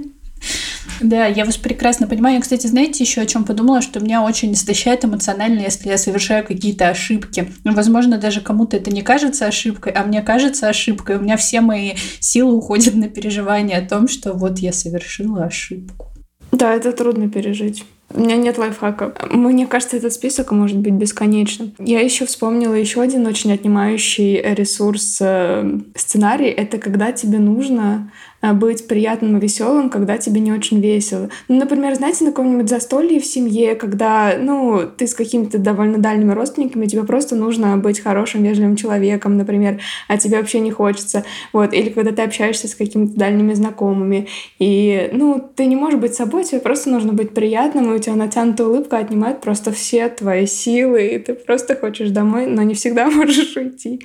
Да, 1.01 1.25
я 1.25 1.45
вас 1.45 1.57
прекрасно 1.57 2.07
понимаю. 2.07 2.35
Я, 2.35 2.41
кстати, 2.41 2.67
знаете, 2.67 3.03
еще 3.03 3.21
о 3.21 3.25
чем 3.25 3.43
подумала, 3.43 3.81
что 3.81 3.99
меня 3.99 4.23
очень 4.23 4.53
истощает 4.53 5.05
эмоционально, 5.05 5.61
если 5.61 5.89
я 5.89 5.97
совершаю 5.97 6.45
какие-то 6.45 6.89
ошибки. 6.89 7.51
Ну, 7.63 7.73
возможно, 7.73 8.17
даже 8.17 8.41
кому-то 8.41 8.77
это 8.77 8.91
не 8.91 9.01
кажется 9.01 9.45
ошибкой, 9.45 9.93
а 9.93 10.03
мне 10.03 10.21
кажется 10.21 10.67
ошибкой. 10.67 11.17
У 11.17 11.21
меня 11.21 11.37
все 11.37 11.61
мои 11.61 11.93
силы 12.19 12.53
уходят 12.53 12.95
на 12.95 13.07
переживание 13.07 13.77
о 13.77 13.87
том, 13.87 14.07
что 14.07 14.33
вот 14.33 14.59
я 14.59 14.73
совершила 14.73 15.45
ошибку. 15.45 16.07
Да, 16.51 16.73
это 16.73 16.91
трудно 16.91 17.29
пережить. 17.29 17.85
У 18.13 18.19
меня 18.19 18.35
нет 18.35 18.57
лайфхака. 18.57 19.13
Мне 19.31 19.65
кажется, 19.67 19.97
этот 19.97 20.11
список 20.13 20.51
может 20.51 20.77
быть 20.77 20.93
бесконечным. 20.93 21.73
Я 21.79 22.01
еще 22.01 22.25
вспомнила 22.25 22.73
еще 22.73 23.01
один 23.01 23.25
очень 23.25 23.53
отнимающий 23.53 24.41
ресурс 24.41 25.17
э, 25.21 25.79
сценарий. 25.95 26.49
Это 26.49 26.77
когда 26.77 27.13
тебе 27.13 27.39
нужно 27.39 28.11
быть 28.41 28.87
приятным 28.87 29.37
и 29.37 29.41
веселым, 29.41 29.89
когда 29.89 30.17
тебе 30.17 30.41
не 30.41 30.51
очень 30.51 30.79
весело. 30.79 31.29
Ну, 31.47 31.57
например, 31.57 31.95
знаете, 31.95 32.25
на 32.25 32.31
каком-нибудь 32.31 32.69
застолье 32.69 33.19
в 33.19 33.25
семье, 33.25 33.75
когда, 33.75 34.35
ну, 34.39 34.81
ты 34.97 35.07
с 35.07 35.13
какими-то 35.13 35.57
довольно 35.59 35.99
дальними 35.99 36.33
родственниками, 36.33 36.87
тебе 36.87 37.03
просто 37.03 37.35
нужно 37.35 37.77
быть 37.77 37.99
хорошим, 37.99 38.43
вежливым 38.43 38.75
человеком, 38.75 39.37
например, 39.37 39.79
а 40.07 40.17
тебе 40.17 40.37
вообще 40.37 40.59
не 40.59 40.71
хочется. 40.71 41.23
Вот. 41.53 41.73
Или 41.73 41.89
когда 41.89 42.11
ты 42.11 42.21
общаешься 42.23 42.67
с 42.67 42.75
какими-то 42.75 43.17
дальними 43.17 43.53
знакомыми, 43.53 44.27
и, 44.59 45.09
ну, 45.13 45.51
ты 45.55 45.65
не 45.65 45.75
можешь 45.75 45.99
быть 45.99 46.15
собой, 46.15 46.43
тебе 46.43 46.59
просто 46.59 46.89
нужно 46.89 47.13
быть 47.13 47.33
приятным, 47.33 47.91
и 47.91 47.95
у 47.95 47.99
тебя 47.99 48.15
натянутая 48.15 48.67
улыбка 48.67 48.97
отнимает 48.97 49.41
просто 49.41 49.71
все 49.71 50.09
твои 50.09 50.45
силы, 50.45 51.07
и 51.07 51.19
ты 51.19 51.33
просто 51.33 51.75
хочешь 51.75 52.09
домой, 52.09 52.47
но 52.47 52.63
не 52.63 52.73
всегда 52.73 53.09
можешь 53.11 53.55
уйти. 53.55 54.01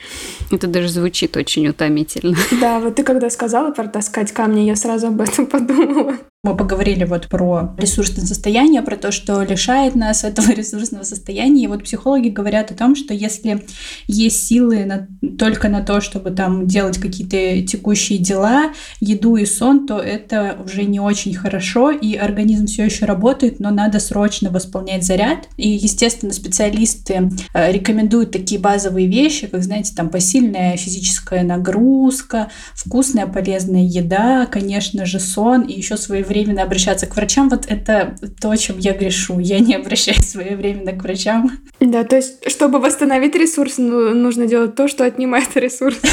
Это 0.52 0.66
даже 0.66 0.88
звучит 0.88 1.36
очень 1.36 1.68
утомительно. 1.68 2.36
Да, 2.60 2.80
вот 2.80 2.96
ты 2.96 3.02
когда 3.02 3.30
сказала 3.30 3.70
про 3.70 3.88
таскать 3.88 4.25
камни, 4.32 4.60
я 4.60 4.76
сразу 4.76 5.08
об 5.08 5.20
этом 5.20 5.46
подумала. 5.50 6.18
Мы 6.46 6.56
поговорили 6.56 7.02
вот 7.02 7.26
про 7.26 7.74
ресурсное 7.76 8.24
состояние, 8.24 8.80
про 8.80 8.96
то, 8.96 9.10
что 9.10 9.42
лишает 9.42 9.96
нас 9.96 10.22
этого 10.22 10.52
ресурсного 10.56 11.02
состояния. 11.02 11.64
И 11.64 11.66
вот 11.66 11.82
психологи 11.82 12.28
говорят 12.28 12.70
о 12.70 12.74
том, 12.74 12.94
что 12.94 13.12
если 13.12 13.66
есть 14.06 14.46
силы 14.46 14.84
на, 14.84 15.08
только 15.36 15.68
на 15.68 15.80
то, 15.82 16.00
чтобы 16.00 16.30
там 16.30 16.68
делать 16.68 16.98
какие-то 16.98 17.66
текущие 17.66 18.20
дела, 18.20 18.70
еду 19.00 19.34
и 19.34 19.44
сон, 19.44 19.88
то 19.88 19.98
это 19.98 20.56
уже 20.64 20.84
не 20.84 21.00
очень 21.00 21.34
хорошо, 21.34 21.90
и 21.90 22.14
организм 22.14 22.66
все 22.66 22.84
еще 22.84 23.06
работает, 23.06 23.58
но 23.58 23.70
надо 23.70 23.98
срочно 23.98 24.48
восполнять 24.48 25.02
заряд. 25.02 25.48
И, 25.56 25.68
естественно, 25.68 26.32
специалисты 26.32 27.28
э, 27.54 27.72
рекомендуют 27.72 28.30
такие 28.30 28.60
базовые 28.60 29.08
вещи, 29.08 29.48
как, 29.48 29.64
знаете, 29.64 29.96
там 29.96 30.10
посильная 30.10 30.76
физическая 30.76 31.42
нагрузка, 31.42 32.52
вкусная 32.72 33.26
полезная 33.26 33.82
еда, 33.82 34.46
конечно 34.46 35.06
же, 35.06 35.18
сон 35.18 35.62
и 35.62 35.76
еще 35.76 35.96
своевременно 35.96 36.35
своевременно 36.36 36.62
обращаться 36.62 37.06
к 37.06 37.16
врачам, 37.16 37.48
вот 37.48 37.64
это 37.66 38.14
то, 38.40 38.54
чем 38.56 38.78
я 38.78 38.92
грешу. 38.92 39.38
Я 39.38 39.58
не 39.58 39.74
обращаюсь 39.74 40.18
своевременно 40.30 40.92
к 40.92 41.02
врачам. 41.02 41.50
Да, 41.80 42.04
то 42.04 42.16
есть, 42.16 42.50
чтобы 42.50 42.78
восстановить 42.78 43.34
ресурс, 43.34 43.78
ну, 43.78 44.14
нужно 44.14 44.46
делать 44.46 44.74
то, 44.74 44.88
что 44.88 45.04
отнимает 45.04 45.56
ресурс. 45.56 45.98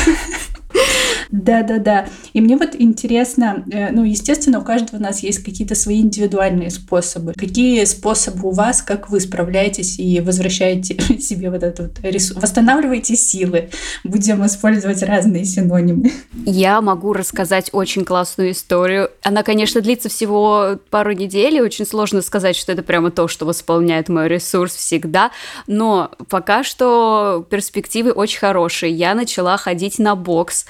Да-да-да. 1.33 2.05
И 2.33 2.41
мне 2.41 2.57
вот 2.57 2.75
интересно, 2.77 3.65
э, 3.71 3.89
ну, 3.91 4.03
естественно, 4.03 4.59
у 4.59 4.63
каждого 4.63 4.99
у 4.99 5.01
нас 5.01 5.23
есть 5.23 5.43
какие-то 5.43 5.73
свои 5.73 5.99
индивидуальные 5.99 6.69
способы. 6.69 7.33
Какие 7.33 7.83
способы 7.85 8.49
у 8.49 8.51
вас, 8.51 8.83
как 8.83 9.09
вы 9.09 9.19
справляетесь 9.19 9.97
и 9.97 10.21
возвращаете 10.21 10.95
себе 11.19 11.49
вот 11.49 11.63
этот 11.63 11.79
вот 11.79 11.99
ресурс, 12.03 12.39
восстанавливаете 12.39 13.15
силы? 13.15 13.71
Будем 14.03 14.45
использовать 14.45 15.01
разные 15.01 15.43
синонимы. 15.43 16.11
Я 16.45 16.79
могу 16.81 17.13
рассказать 17.13 17.71
очень 17.71 18.05
классную 18.05 18.51
историю. 18.51 19.09
Она, 19.23 19.41
конечно, 19.41 19.81
длится 19.81 20.09
всего 20.09 20.77
пару 20.91 21.13
недель, 21.13 21.55
и 21.55 21.61
очень 21.61 21.87
сложно 21.87 22.21
сказать, 22.21 22.55
что 22.55 22.71
это 22.73 22.83
прямо 22.83 23.09
то, 23.09 23.27
что 23.27 23.47
восполняет 23.47 24.07
мой 24.07 24.27
ресурс 24.27 24.75
всегда, 24.75 25.31
но 25.65 26.11
пока 26.29 26.63
что 26.63 27.43
перспективы 27.49 28.11
очень 28.11 28.37
хорошие. 28.37 28.91
Я 28.91 29.15
начала 29.15 29.57
ходить 29.57 29.97
на 29.97 30.15
бокс, 30.15 30.67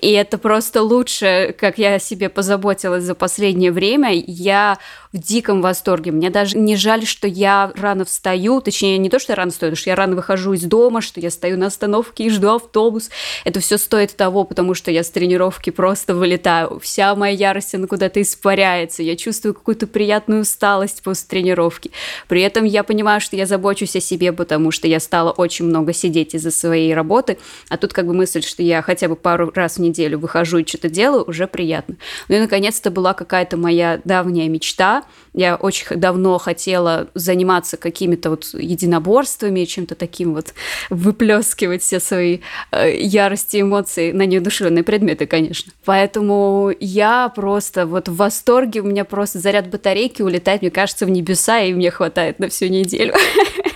и 0.00 0.10
это 0.12 0.38
просто 0.38 0.82
лучше, 0.82 1.54
как 1.58 1.78
я 1.78 1.94
о 1.94 1.98
себе 1.98 2.28
позаботилась 2.28 3.04
за 3.04 3.14
последнее 3.14 3.72
время. 3.72 4.12
Я 4.12 4.78
в 5.12 5.18
диком 5.18 5.60
восторге. 5.60 6.12
Мне 6.12 6.30
даже 6.30 6.56
не 6.56 6.76
жаль, 6.76 7.04
что 7.04 7.26
я 7.26 7.72
рано 7.74 8.04
встаю, 8.04 8.60
точнее, 8.60 8.96
не 8.98 9.10
то, 9.10 9.18
что 9.18 9.32
я 9.32 9.36
рано 9.36 9.50
встаю, 9.50 9.74
что 9.74 9.90
я 9.90 9.96
рано 9.96 10.14
выхожу 10.14 10.52
из 10.52 10.62
дома, 10.62 11.00
что 11.00 11.20
я 11.20 11.30
стою 11.30 11.58
на 11.58 11.66
остановке 11.66 12.24
и 12.24 12.30
жду 12.30 12.54
автобус. 12.54 13.10
Это 13.44 13.58
все 13.58 13.76
стоит 13.76 14.14
того, 14.14 14.44
потому 14.44 14.74
что 14.74 14.90
я 14.90 15.02
с 15.02 15.10
тренировки 15.10 15.70
просто 15.70 16.14
вылетаю. 16.14 16.78
Вся 16.80 17.14
моя 17.16 17.34
ярость, 17.34 17.74
она 17.74 17.88
куда-то 17.88 18.22
испаряется. 18.22 19.02
Я 19.02 19.16
чувствую 19.16 19.54
какую-то 19.54 19.88
приятную 19.88 20.42
усталость 20.42 21.02
после 21.02 21.26
тренировки. 21.28 21.90
При 22.28 22.42
этом 22.42 22.64
я 22.64 22.84
понимаю, 22.84 23.20
что 23.20 23.34
я 23.34 23.46
забочусь 23.46 23.96
о 23.96 24.00
себе, 24.00 24.32
потому 24.32 24.70
что 24.70 24.86
я 24.86 25.00
стала 25.00 25.32
очень 25.32 25.64
много 25.64 25.92
сидеть 25.92 26.34
из-за 26.34 26.52
своей 26.52 26.94
работы. 26.94 27.38
А 27.68 27.76
тут 27.76 27.92
как 27.92 28.06
бы 28.06 28.14
мысль, 28.14 28.42
что 28.42 28.62
я 28.62 28.80
хотя 28.80 29.08
бы 29.08 29.16
пару 29.16 29.50
раз 29.54 29.78
неделю 29.80 30.18
выхожу 30.18 30.58
и 30.58 30.66
что-то 30.66 30.88
делаю, 30.88 31.24
уже 31.26 31.46
приятно. 31.46 31.96
Ну 32.28 32.36
и 32.36 32.40
наконец-то 32.40 32.90
была 32.90 33.14
какая-то 33.14 33.56
моя 33.56 34.00
давняя 34.04 34.48
мечта, 34.48 35.04
я 35.32 35.56
очень 35.56 35.96
давно 35.96 36.38
хотела 36.38 37.08
заниматься 37.14 37.76
какими-то 37.76 38.30
вот 38.30 38.46
единоборствами, 38.52 39.64
чем-то 39.64 39.94
таким 39.94 40.34
вот, 40.34 40.54
выплескивать 40.90 41.82
все 41.82 42.00
свои 42.00 42.40
э, 42.72 42.96
ярости, 43.00 43.60
эмоции 43.60 44.12
на 44.12 44.26
неудушевленные 44.26 44.82
предметы, 44.82 45.26
конечно. 45.26 45.72
Поэтому 45.84 46.72
я 46.80 47.28
просто 47.34 47.86
вот 47.86 48.08
в 48.08 48.16
восторге, 48.16 48.80
у 48.80 48.84
меня 48.84 49.04
просто 49.04 49.38
заряд 49.38 49.68
батарейки 49.68 50.22
улетает, 50.22 50.62
мне 50.62 50.70
кажется, 50.70 51.06
в 51.06 51.10
небеса, 51.10 51.60
и 51.60 51.72
мне 51.72 51.90
хватает 51.90 52.38
на 52.38 52.48
всю 52.48 52.66
неделю. 52.66 53.14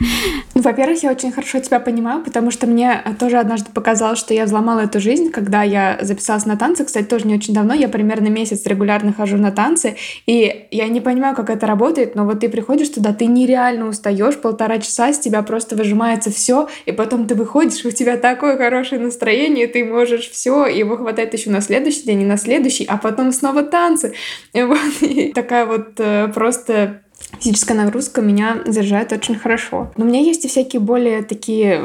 Ну, 0.54 0.62
во-первых, 0.62 1.02
я 1.02 1.10
очень 1.10 1.32
хорошо 1.32 1.60
тебя 1.60 1.78
понимаю, 1.78 2.22
потому 2.22 2.50
что 2.50 2.66
мне 2.66 3.02
тоже 3.18 3.38
однажды 3.38 3.70
показалось, 3.72 4.18
что 4.18 4.34
я 4.34 4.44
взломала 4.44 4.80
эту 4.80 5.00
жизнь, 5.00 5.30
когда 5.30 5.62
я 5.62 5.98
записалась 6.02 6.44
на 6.44 6.56
танцы, 6.56 6.84
кстати, 6.84 7.06
тоже 7.06 7.26
не 7.26 7.34
очень 7.34 7.54
давно, 7.54 7.72
я 7.72 7.88
примерно 7.88 8.28
месяц 8.28 8.66
регулярно 8.66 9.12
хожу 9.12 9.36
на 9.36 9.52
танцы, 9.52 9.96
и 10.26 10.66
я 10.70 10.88
не 10.88 11.00
понимаю, 11.00 11.36
как 11.36 11.50
это 11.50 11.66
работает, 11.66 12.14
но 12.14 12.24
вот 12.24 12.40
ты 12.40 12.48
приходишь 12.48 12.88
туда, 12.88 13.12
ты 13.12 13.26
нереально 13.26 13.88
устаешь, 13.88 14.36
полтора 14.38 14.78
часа 14.78 15.12
с 15.12 15.18
тебя 15.18 15.42
просто 15.42 15.76
выжимается 15.76 16.30
все, 16.30 16.68
и 16.84 16.92
потом 16.92 17.26
ты 17.26 17.34
выходишь, 17.34 17.84
у 17.84 17.90
тебя 17.90 18.16
такое 18.16 18.56
хорошее 18.56 19.00
настроение, 19.00 19.66
ты 19.66 19.84
можешь 19.84 20.30
все, 20.30 20.66
его 20.66 20.96
хватает 20.96 21.32
еще 21.32 21.50
на 21.50 21.60
следующий 21.60 22.02
день 22.02 22.22
и 22.22 22.26
на 22.26 22.36
следующий, 22.36 22.84
а 22.84 22.96
потом 22.96 23.32
снова 23.32 23.62
танцы. 23.62 24.14
И 24.52 24.62
вот 24.70 24.78
и 25.00 25.32
такая 25.32 25.66
вот 25.66 25.94
э, 25.98 26.28
просто 26.34 27.02
физическая 27.38 27.76
нагрузка 27.76 28.20
меня 28.20 28.58
заряжает 28.66 29.12
очень 29.12 29.34
хорошо. 29.34 29.90
Но 29.96 30.04
у 30.04 30.08
меня 30.08 30.20
есть 30.20 30.44
и 30.44 30.48
всякие 30.48 30.80
более 30.80 31.22
такие 31.22 31.80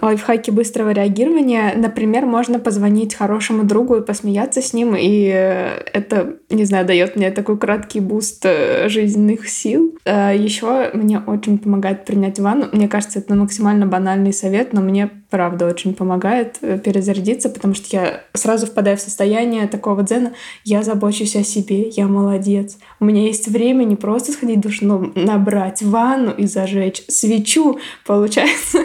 лайфхаки 0.00 0.50
быстрого 0.50 0.90
реагирования. 0.90 1.74
Например, 1.76 2.26
можно 2.26 2.58
позвонить 2.58 3.14
хорошему 3.14 3.64
другу 3.64 3.96
и 3.96 4.04
посмеяться 4.04 4.62
с 4.62 4.72
ним, 4.72 4.94
и 4.96 5.30
э, 5.34 5.82
это, 5.92 6.36
не 6.50 6.64
знаю, 6.64 6.86
дает 6.86 7.14
мне 7.16 7.30
такой 7.30 7.58
краткий 7.58 8.00
boost 8.00 8.40
э, 8.44 8.88
жизненных 8.88 9.48
сил. 9.48 9.94
А 10.04 10.32
Еще 10.32 10.90
мне 10.94 11.18
очень 11.18 11.58
помогает 11.58 12.06
принять 12.06 12.38
ванну. 12.38 12.68
Мне 12.72 12.88
кажется, 12.88 13.18
это 13.18 13.34
максимально 13.34 13.86
банальный 13.86 14.32
совет, 14.32 14.72
но 14.72 14.80
мне 14.80 15.10
правда 15.28 15.66
очень 15.66 15.94
помогает 15.94 16.56
э, 16.62 16.78
перезарядиться, 16.78 17.50
потому 17.50 17.74
что 17.74 17.86
я 17.94 18.22
сразу 18.32 18.66
впадаю 18.66 18.96
в 18.96 19.00
состояние 19.00 19.66
такого 19.68 20.02
дзена. 20.02 20.32
Я 20.64 20.82
забочусь 20.82 21.36
о 21.36 21.44
себе, 21.44 21.88
я 21.90 22.06
молодец. 22.06 22.78
У 22.98 23.04
меня 23.04 23.24
есть 23.24 23.48
время 23.48 23.84
не 23.84 23.96
просто 23.96 24.32
сходить 24.32 24.58
в 24.58 24.60
душ, 24.62 24.80
но 24.80 25.12
набрать 25.14 25.82
ванну 25.82 26.32
и 26.32 26.46
зажечь 26.46 27.02
свечу. 27.08 27.78
Получается, 28.06 28.78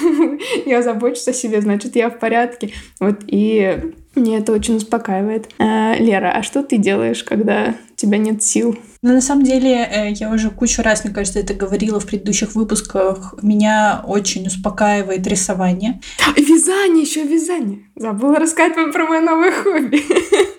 я 0.66 0.82
забочусь 0.82 1.28
о 1.28 1.32
себе, 1.32 1.60
значит, 1.60 1.94
я 1.94 2.10
в 2.10 2.18
порядке. 2.18 2.72
Вот 2.98 3.20
и 3.28 3.92
мне 4.16 4.38
это 4.38 4.52
очень 4.52 4.76
успокаивает. 4.76 5.48
А, 5.58 5.94
Лера, 5.98 6.32
а 6.32 6.42
что 6.42 6.62
ты 6.62 6.78
делаешь, 6.78 7.22
когда 7.24 7.74
у 7.92 7.94
тебя 7.96 8.18
нет 8.18 8.42
сил? 8.42 8.76
Ну, 9.02 9.12
на 9.12 9.20
самом 9.20 9.44
деле, 9.44 9.88
э, 9.90 10.12
я 10.12 10.30
уже 10.30 10.50
кучу 10.50 10.82
раз, 10.82 11.04
мне 11.04 11.14
кажется, 11.14 11.38
это 11.38 11.54
говорила 11.54 12.00
в 12.00 12.06
предыдущих 12.06 12.54
выпусках. 12.54 13.34
Меня 13.42 14.02
очень 14.06 14.46
успокаивает 14.46 15.26
рисование. 15.26 16.00
Вязание, 16.36 17.02
еще 17.02 17.22
вязание. 17.22 17.80
Забыла 17.94 18.36
рассказать 18.36 18.76
вам 18.76 18.92
про 18.92 19.06
мое 19.06 19.20
новое 19.20 19.52
хобби. 19.52 20.02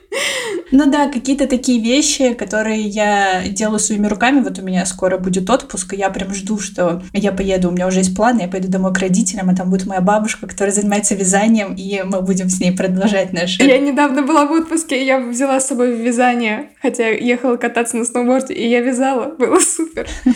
Ну 0.71 0.89
да, 0.89 1.09
какие-то 1.09 1.47
такие 1.47 1.81
вещи, 1.81 2.33
которые 2.33 2.81
я 2.81 3.43
делаю 3.47 3.79
своими 3.79 4.07
руками. 4.07 4.41
Вот 4.41 4.59
у 4.59 4.62
меня 4.62 4.86
скоро 4.86 5.17
будет 5.17 5.50
отпуск, 5.50 5.93
и 5.93 5.97
я 5.97 6.09
прям 6.09 6.33
жду, 6.33 6.59
что 6.59 7.01
я 7.13 7.31
поеду, 7.31 7.69
у 7.69 7.71
меня 7.71 7.88
уже 7.88 8.00
есть 8.00 8.15
планы, 8.15 8.41
я 8.41 8.47
поеду 8.47 8.69
домой 8.69 8.93
к 8.93 9.00
родителям, 9.00 9.50
а 9.50 9.55
там 9.55 9.69
будет 9.69 9.86
моя 9.86 10.01
бабушка, 10.01 10.47
которая 10.47 10.74
занимается 10.74 11.15
вязанием, 11.15 11.74
и 11.74 12.03
мы 12.03 12.21
будем 12.21 12.50
с 12.50 12.59
ней 12.59 12.71
продолжать 12.71 13.33
наши... 13.33 13.63
Я 13.63 13.77
недавно 13.77 14.24
была 14.24 14.45
в 14.45 14.51
отпуске, 14.51 15.01
и 15.01 15.05
я 15.05 15.19
взяла 15.19 15.59
с 15.59 15.67
собой 15.67 15.95
вязание, 15.95 16.69
хотя 16.81 17.09
ехала 17.09 17.55
кататься 17.57 17.97
на 17.97 18.05
сноуборде, 18.05 18.53
и 18.53 18.67
я 18.67 18.81
вязала, 18.81 19.36
было 19.36 19.59
супер. 19.59 20.07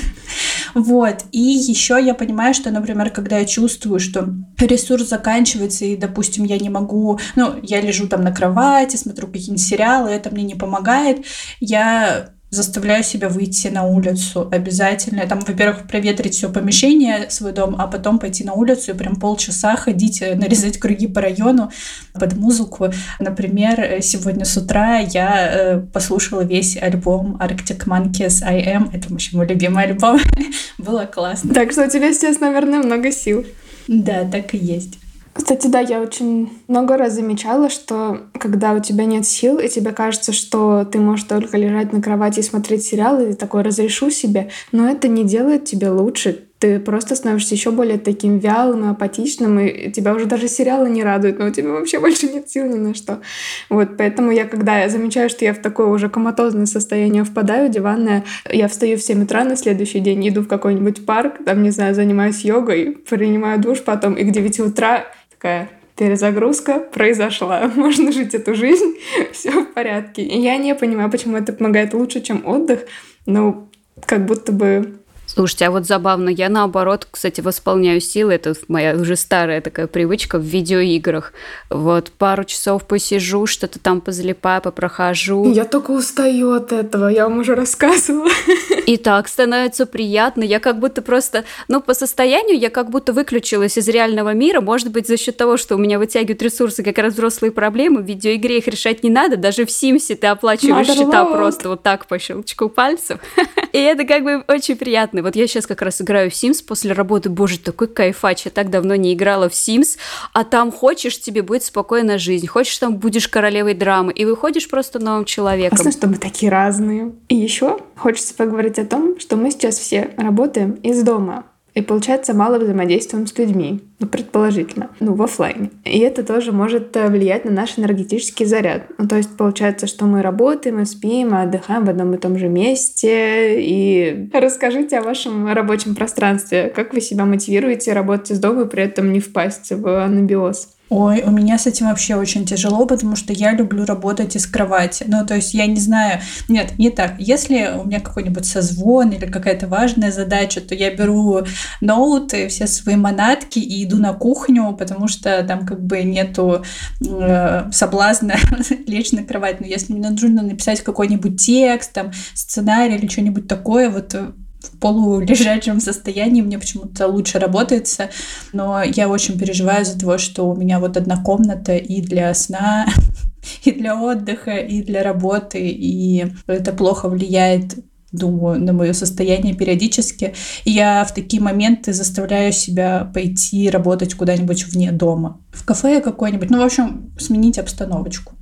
Вот. 0.73 1.25
И 1.31 1.39
еще 1.39 1.99
я 2.01 2.13
понимаю, 2.13 2.53
что, 2.53 2.71
например, 2.71 3.09
когда 3.09 3.37
я 3.39 3.45
чувствую, 3.45 3.99
что 3.99 4.29
ресурс 4.59 5.09
заканчивается, 5.09 5.85
и, 5.85 5.97
допустим, 5.97 6.43
я 6.43 6.57
не 6.57 6.69
могу... 6.69 7.19
Ну, 7.35 7.55
я 7.61 7.81
лежу 7.81 8.07
там 8.07 8.21
на 8.21 8.31
кровати, 8.31 8.95
смотрю 8.95 9.27
какие-нибудь 9.27 9.61
сериалы, 9.61 10.09
это 10.09 10.29
мне 10.29 10.43
не 10.43 10.55
помогает, 10.55 11.25
я 11.59 12.31
заставляю 12.51 13.03
себя 13.03 13.29
выйти 13.29 13.69
на 13.69 13.83
улицу 13.83 14.47
обязательно. 14.51 15.25
Там, 15.25 15.39
во-первых, 15.39 15.87
проветрить 15.87 16.35
все 16.35 16.49
помещение, 16.49 17.29
свой 17.29 17.53
дом, 17.53 17.75
а 17.79 17.87
потом 17.87 18.19
пойти 18.19 18.43
на 18.43 18.53
улицу 18.53 18.91
и 18.91 18.93
прям 18.93 19.15
полчаса 19.15 19.77
ходить, 19.77 20.21
э, 20.21 20.35
нарезать 20.35 20.77
круги 20.77 21.07
по 21.07 21.21
району 21.21 21.71
под 22.13 22.35
музыку. 22.35 22.91
Например, 23.19 24.01
сегодня 24.01 24.43
с 24.43 24.57
утра 24.57 24.99
я 24.99 25.49
э, 25.51 25.79
послушала 25.93 26.41
весь 26.41 26.75
альбом 26.75 27.37
Arctic 27.41 27.85
Monkeys 27.87 28.43
I 28.43 28.75
Am. 28.75 28.89
Это 28.93 29.09
вообще 29.09 29.37
мой 29.37 29.47
любимый 29.47 29.85
альбом. 29.85 30.19
Было 30.77 31.05
классно. 31.05 31.53
Так 31.53 31.71
что 31.71 31.85
у 31.85 31.89
тебя 31.89 32.13
сейчас, 32.13 32.41
наверное, 32.41 32.79
много 32.79 33.11
сил. 33.11 33.45
Да, 33.87 34.25
так 34.29 34.53
и 34.53 34.57
есть. 34.57 34.99
Кстати, 35.33 35.67
да, 35.67 35.79
я 35.79 36.01
очень 36.01 36.49
много 36.67 36.97
раз 36.97 37.13
замечала, 37.13 37.69
что 37.69 38.21
когда 38.33 38.73
у 38.73 38.79
тебя 38.79 39.05
нет 39.05 39.25
сил, 39.25 39.59
и 39.59 39.69
тебе 39.69 39.91
кажется, 39.91 40.33
что 40.33 40.85
ты 40.85 40.99
можешь 40.99 41.25
только 41.25 41.57
лежать 41.57 41.93
на 41.93 42.01
кровати 42.01 42.39
и 42.39 42.43
смотреть 42.43 42.83
сериалы, 42.83 43.31
и 43.31 43.33
такой 43.33 43.61
разрешу 43.61 44.09
себе, 44.09 44.49
но 44.71 44.89
это 44.89 45.07
не 45.07 45.23
делает 45.23 45.65
тебе 45.65 45.89
лучше 45.89 46.47
ты 46.61 46.79
просто 46.79 47.15
становишься 47.15 47.55
еще 47.55 47.71
более 47.71 47.97
таким 47.97 48.37
вялым 48.37 48.85
и 48.85 48.91
апатичным, 48.91 49.59
и 49.59 49.91
тебя 49.91 50.13
уже 50.13 50.25
даже 50.27 50.47
сериалы 50.47 50.91
не 50.91 51.03
радуют, 51.03 51.39
но 51.39 51.47
у 51.47 51.49
тебя 51.49 51.71
вообще 51.71 51.99
больше 51.99 52.27
нет 52.27 52.49
сил 52.49 52.67
ни 52.67 52.77
на 52.77 52.93
что. 52.93 53.21
Вот, 53.69 53.97
поэтому 53.97 54.31
я, 54.31 54.45
когда 54.45 54.77
я 54.77 54.87
замечаю, 54.87 55.27
что 55.29 55.43
я 55.43 55.55
в 55.55 55.57
такое 55.57 55.87
уже 55.87 56.07
коматозное 56.07 56.67
состояние 56.67 57.23
впадаю, 57.23 57.69
диванное, 57.69 58.23
я 58.47 58.67
встаю 58.67 58.97
в 58.97 59.01
7 59.01 59.23
утра 59.23 59.43
на 59.43 59.55
следующий 59.55 60.01
день, 60.01 60.29
иду 60.29 60.41
в 60.41 60.47
какой-нибудь 60.47 61.03
парк, 61.03 61.43
там, 61.43 61.63
не 61.63 61.71
знаю, 61.71 61.95
занимаюсь 61.95 62.45
йогой, 62.45 62.95
принимаю 63.09 63.59
душ 63.59 63.81
потом, 63.81 64.13
и 64.13 64.23
к 64.23 64.31
9 64.31 64.59
утра 64.59 65.05
такая 65.41 65.69
перезагрузка 65.95 66.79
произошла. 66.79 67.67
Можно 67.75 68.11
жить 68.11 68.35
эту 68.35 68.53
жизнь, 68.53 68.97
все 69.33 69.51
в 69.51 69.73
порядке. 69.73 70.21
И 70.21 70.39
я 70.39 70.57
не 70.57 70.75
понимаю, 70.75 71.09
почему 71.09 71.37
это 71.37 71.51
помогает 71.53 71.93
лучше, 71.93 72.21
чем 72.21 72.45
отдых. 72.45 72.81
но 73.25 73.67
как 74.05 74.25
будто 74.25 74.51
бы 74.51 74.97
Слушайте, 75.33 75.67
а 75.67 75.71
вот 75.71 75.85
забавно, 75.85 76.27
я 76.27 76.49
наоборот, 76.49 77.07
кстати, 77.09 77.39
восполняю 77.39 78.01
силы, 78.01 78.33
это 78.33 78.53
моя 78.67 78.95
уже 78.95 79.15
старая 79.15 79.61
такая 79.61 79.87
привычка 79.87 80.37
в 80.37 80.41
видеоиграх. 80.41 81.31
Вот 81.69 82.11
пару 82.11 82.43
часов 82.43 82.85
посижу, 82.85 83.45
что-то 83.45 83.79
там 83.79 84.01
позалипаю, 84.01 84.61
попрохожу. 84.61 85.49
Я 85.53 85.63
только 85.63 85.91
устаю 85.91 86.51
от 86.51 86.73
этого, 86.73 87.07
я 87.07 87.29
вам 87.29 87.39
уже 87.39 87.55
рассказывала. 87.55 88.29
И 88.91 88.97
так 88.97 89.29
становится 89.29 89.85
приятно. 89.85 90.43
Я 90.43 90.59
как 90.59 90.77
будто 90.77 91.01
просто, 91.01 91.45
ну, 91.69 91.79
по 91.79 91.93
состоянию 91.93 92.59
я 92.59 92.69
как 92.69 92.89
будто 92.89 93.13
выключилась 93.13 93.77
из 93.77 93.87
реального 93.87 94.33
мира. 94.33 94.59
Может 94.59 94.91
быть, 94.91 95.07
за 95.07 95.15
счет 95.15 95.37
того, 95.37 95.55
что 95.55 95.75
у 95.75 95.77
меня 95.77 95.97
вытягивают 95.97 96.41
ресурсы 96.41 96.83
как 96.83 96.97
раз 96.97 97.13
взрослые 97.13 97.53
проблемы, 97.53 98.01
в 98.01 98.05
видеоигре 98.05 98.57
их 98.57 98.67
решать 98.67 99.01
не 99.01 99.09
надо. 99.09 99.37
Даже 99.37 99.65
в 99.65 99.71
Симсе 99.71 100.17
ты 100.17 100.27
оплачиваешь 100.27 100.89
Mother 100.89 100.93
счета 100.93 101.23
Lord. 101.23 101.37
просто 101.37 101.69
вот 101.69 101.83
так 101.83 102.05
по 102.05 102.19
щелчку 102.19 102.67
пальцев. 102.67 103.21
И 103.71 103.77
это 103.77 104.03
как 104.03 104.25
бы 104.25 104.43
очень 104.49 104.75
приятно. 104.75 105.23
Вот 105.23 105.37
я 105.37 105.47
сейчас 105.47 105.65
как 105.65 105.81
раз 105.81 106.01
играю 106.01 106.29
в 106.29 106.33
Sims 106.33 106.61
после 106.61 106.91
работы. 106.91 107.29
Боже, 107.29 107.59
такой 107.59 107.87
кайфач. 107.87 108.43
Я 108.43 108.51
так 108.51 108.69
давно 108.69 108.95
не 108.95 109.13
играла 109.13 109.47
в 109.47 109.53
Sims. 109.53 109.97
А 110.33 110.43
там 110.43 110.69
хочешь, 110.69 111.17
тебе 111.17 111.43
будет 111.43 111.63
спокойная 111.63 112.17
жизнь. 112.17 112.47
Хочешь, 112.47 112.77
там 112.77 112.97
будешь 112.97 113.29
королевой 113.29 113.73
драмы. 113.73 114.11
И 114.11 114.25
выходишь 114.25 114.67
просто 114.67 114.99
новым 114.99 115.23
человеком. 115.23 115.77
Классно, 115.77 115.91
что 115.93 116.07
мы 116.07 116.15
такие 116.15 116.51
разные. 116.51 117.13
И 117.29 117.35
еще 117.35 117.79
хочется 117.95 118.33
поговорить 118.33 118.77
о 118.81 118.85
том, 118.85 119.19
что 119.19 119.37
мы 119.37 119.51
сейчас 119.51 119.77
все 119.77 120.09
работаем 120.17 120.73
из 120.83 121.01
дома. 121.03 121.45
И 121.73 121.81
получается 121.81 122.33
мало 122.33 122.59
взаимодействуем 122.59 123.27
с 123.27 123.37
людьми, 123.37 123.79
ну, 123.99 124.07
предположительно, 124.07 124.89
ну, 124.99 125.13
в 125.13 125.21
офлайне. 125.21 125.71
И 125.85 125.99
это 125.99 126.23
тоже 126.23 126.51
может 126.51 126.95
э, 126.97 127.07
влиять 127.07 127.45
на 127.45 127.51
наш 127.51 127.79
энергетический 127.79 128.45
заряд. 128.45 128.87
Ну, 128.97 129.07
то 129.07 129.15
есть 129.15 129.37
получается, 129.37 129.87
что 129.87 130.05
мы 130.05 130.21
работаем, 130.21 130.79
мы 130.79 130.85
спим, 130.85 131.29
мы 131.29 131.43
отдыхаем 131.43 131.85
в 131.85 131.89
одном 131.89 132.13
и 132.13 132.17
том 132.17 132.37
же 132.37 132.49
месте. 132.49 133.61
И 133.61 134.29
расскажите 134.33 134.97
о 134.97 135.03
вашем 135.03 135.47
рабочем 135.47 135.95
пространстве. 135.95 136.71
Как 136.75 136.93
вы 136.93 136.99
себя 136.99 137.23
мотивируете 137.23 137.93
работать 137.93 138.31
из 138.31 138.39
дома 138.39 138.63
и 138.63 138.67
при 138.67 138.83
этом 138.83 139.13
не 139.13 139.21
впасть 139.21 139.71
в 139.71 140.03
анабиоз? 140.03 140.75
Ой, 140.91 141.23
у 141.25 141.31
меня 141.31 141.57
с 141.57 141.67
этим 141.67 141.85
вообще 141.85 142.15
очень 142.15 142.45
тяжело, 142.45 142.85
потому 142.85 143.15
что 143.15 143.31
я 143.31 143.53
люблю 143.53 143.85
работать 143.85 144.35
из 144.35 144.45
кровати. 144.45 145.05
Ну, 145.07 145.25
то 145.25 145.35
есть 145.35 145.53
я 145.53 145.65
не 145.65 145.79
знаю... 145.79 146.19
Нет, 146.49 146.77
не 146.77 146.89
так. 146.89 147.13
Если 147.17 147.71
у 147.81 147.85
меня 147.85 148.01
какой-нибудь 148.01 148.45
созвон 148.45 149.11
или 149.11 149.25
какая-то 149.25 149.67
важная 149.67 150.11
задача, 150.11 150.59
то 150.59 150.75
я 150.75 150.93
беру 150.93 151.43
ноут 151.79 152.33
и 152.33 152.49
все 152.49 152.67
свои 152.67 152.97
манатки 152.97 153.57
и 153.57 153.85
иду 153.85 153.99
на 153.99 154.11
кухню, 154.11 154.75
потому 154.77 155.07
что 155.07 155.41
там 155.43 155.65
как 155.65 155.81
бы 155.81 156.03
нету 156.03 156.65
э, 156.99 157.71
соблазна 157.71 158.35
лечь 158.85 159.13
на 159.13 159.23
кровать. 159.23 159.61
Но 159.61 159.67
если 159.67 159.93
мне 159.93 160.09
нужно 160.09 160.41
написать 160.41 160.81
какой-нибудь 160.81 161.39
текст, 161.39 161.93
там, 161.93 162.11
сценарий 162.33 162.95
или 162.95 163.07
что-нибудь 163.07 163.47
такое, 163.47 163.89
вот 163.89 164.13
в 164.61 164.77
полулежачем 164.79 165.79
состоянии 165.79 166.41
мне 166.41 166.59
почему-то 166.59 167.07
лучше 167.07 167.39
работается, 167.39 168.09
но 168.53 168.83
я 168.83 169.09
очень 169.09 169.37
переживаю 169.37 169.83
из-за 169.83 169.99
того, 169.99 170.17
что 170.17 170.49
у 170.49 170.55
меня 170.55 170.79
вот 170.79 170.97
одна 170.97 171.17
комната 171.17 171.75
и 171.75 172.01
для 172.01 172.33
сна, 172.33 172.87
и 173.63 173.71
для 173.71 173.99
отдыха, 173.99 174.57
и 174.57 174.83
для 174.83 175.03
работы, 175.03 175.67
и 175.67 176.25
это 176.47 176.73
плохо 176.73 177.09
влияет 177.09 177.75
думаю, 178.11 178.59
на 178.59 178.73
мое 178.73 178.91
состояние 178.93 179.55
периодически. 179.55 180.33
И 180.65 180.71
я 180.71 181.05
в 181.05 181.13
такие 181.13 181.41
моменты 181.41 181.93
заставляю 181.93 182.51
себя 182.51 183.09
пойти 183.13 183.69
работать 183.69 184.15
куда-нибудь 184.15 184.65
вне 184.65 184.91
дома. 184.91 185.39
В 185.51 185.63
кафе 185.63 186.01
какое-нибудь. 186.01 186.49
Ну, 186.49 186.59
в 186.59 186.65
общем, 186.65 187.13
сменить 187.17 187.57
обстановочку. 187.57 188.33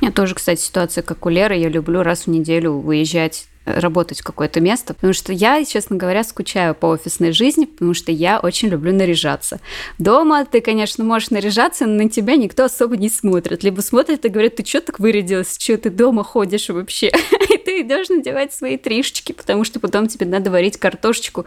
У 0.00 0.04
меня 0.04 0.12
тоже, 0.12 0.34
кстати, 0.34 0.58
ситуация, 0.58 1.02
как 1.02 1.26
у 1.26 1.28
Леры. 1.28 1.56
Я 1.58 1.68
люблю 1.68 2.02
раз 2.02 2.20
в 2.20 2.28
неделю 2.28 2.78
выезжать 2.78 3.49
работать 3.66 4.20
в 4.20 4.24
какое-то 4.24 4.60
место, 4.60 4.94
потому 4.94 5.12
что 5.12 5.32
я, 5.32 5.64
честно 5.64 5.96
говоря, 5.96 6.24
скучаю 6.24 6.74
по 6.74 6.86
офисной 6.86 7.32
жизни, 7.32 7.66
потому 7.66 7.94
что 7.94 8.10
я 8.10 8.40
очень 8.40 8.68
люблю 8.68 8.92
наряжаться. 8.92 9.60
Дома 9.98 10.44
ты, 10.44 10.60
конечно, 10.60 11.04
можешь 11.04 11.30
наряжаться, 11.30 11.86
но 11.86 12.04
на 12.04 12.10
тебя 12.10 12.36
никто 12.36 12.64
особо 12.64 12.96
не 12.96 13.08
смотрит. 13.08 13.62
Либо 13.62 13.80
смотрит 13.80 14.24
и 14.24 14.28
говорит, 14.28 14.56
ты 14.56 14.64
что 14.64 14.80
так 14.80 14.98
вырядилась, 14.98 15.56
что 15.58 15.76
ты 15.76 15.90
дома 15.90 16.24
ходишь 16.24 16.68
вообще? 16.68 17.08
И 17.50 17.58
ты 17.58 17.82
идешь 17.82 18.08
надевать 18.08 18.54
свои 18.54 18.76
тришечки, 18.76 19.32
потому 19.32 19.64
что 19.64 19.80
потом 19.80 20.08
тебе 20.08 20.26
надо 20.26 20.50
варить 20.50 20.76
картошечку, 20.76 21.44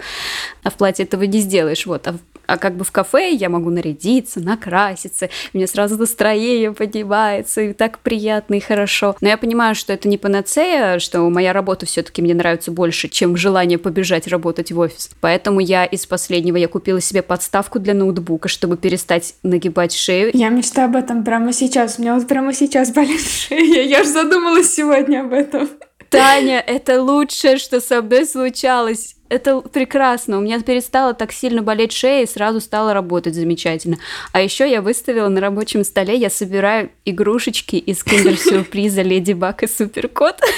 а 0.64 0.70
в 0.70 0.76
платье 0.76 1.06
этого 1.06 1.24
не 1.24 1.40
сделаешь. 1.40 1.86
Вот. 1.86 2.08
А 2.08 2.16
а 2.54 2.58
как 2.58 2.76
бы 2.76 2.86
в 2.86 2.92
кафе 2.92 3.34
я 3.34 3.50
могу 3.50 3.70
нарядиться, 3.70 4.40
накраситься, 4.40 5.30
у 5.54 5.58
меня 5.58 5.68
сразу 5.68 5.98
настроение 5.98 6.72
поднимается, 6.72 7.62
и 7.62 7.74
так 7.74 8.00
приятно 8.00 8.56
и 8.56 8.60
хорошо. 8.60 9.16
Но 9.22 9.28
я 9.28 9.38
понимаю, 9.38 9.76
что 9.76 9.92
это 9.92 10.08
не 10.08 10.18
панацея, 10.18 11.00
что 11.00 11.28
моя 11.30 11.52
работа 11.54 11.86
все-таки 11.86 12.22
мне 12.22 12.34
нравится 12.34 12.72
больше, 12.72 13.10
чем 13.10 13.36
желание 13.36 13.78
побежать 13.78 14.28
работать 14.28 14.72
в 14.72 14.80
офис. 14.80 15.10
Поэтому 15.20 15.60
я 15.60 15.86
из 15.86 16.06
последнего 16.06 16.58
я 16.58 16.68
купила 16.68 17.02
себе 17.02 17.22
подставку 17.22 17.80
для 17.80 17.94
ноутбука, 17.94 18.48
чтобы 18.48 18.78
перестать 18.78 19.36
нагибать 19.44 19.94
шею. 19.94 20.32
Я 20.34 20.50
мечтаю 20.50 20.90
об 20.90 20.96
этом 20.96 21.24
прямо 21.24 21.54
сейчас. 21.54 21.98
У 21.98 22.02
меня 22.02 22.16
вот 22.16 22.28
прямо 22.28 22.54
сейчас 22.54 22.92
болит 22.92 23.22
шея. 23.48 23.84
Я 23.84 24.04
же 24.04 24.10
задумалась 24.10 24.74
сегодня 24.74 25.22
об 25.22 25.34
этом. 25.34 25.70
Таня, 26.10 26.60
это 26.60 27.02
лучшее, 27.02 27.58
что 27.58 27.82
со 27.82 28.04
мной 28.04 28.28
случалось 28.28 29.16
это 29.34 29.62
прекрасно. 29.62 30.38
У 30.38 30.42
меня 30.42 30.62
перестала 30.62 31.14
так 31.14 31.32
сильно 31.32 31.64
болеть 31.64 31.92
шея 31.92 32.24
и 32.24 32.28
сразу 32.28 32.62
стала 32.62 32.94
работать 32.94 33.34
замечательно. 33.34 33.98
А 34.32 34.42
еще 34.42 34.70
я 34.70 34.82
выставила 34.82 35.28
на 35.28 35.42
рабочем 35.42 35.84
столе, 35.84 36.16
я 36.16 36.30
собираю 36.30 36.92
игрушечки 37.04 37.78
из 37.78 38.04
киндер-сюрприза 38.04 39.02
Леди 39.04 39.34
Баг 39.34 39.64
и 39.64 39.68
Суперкот. 39.68 40.40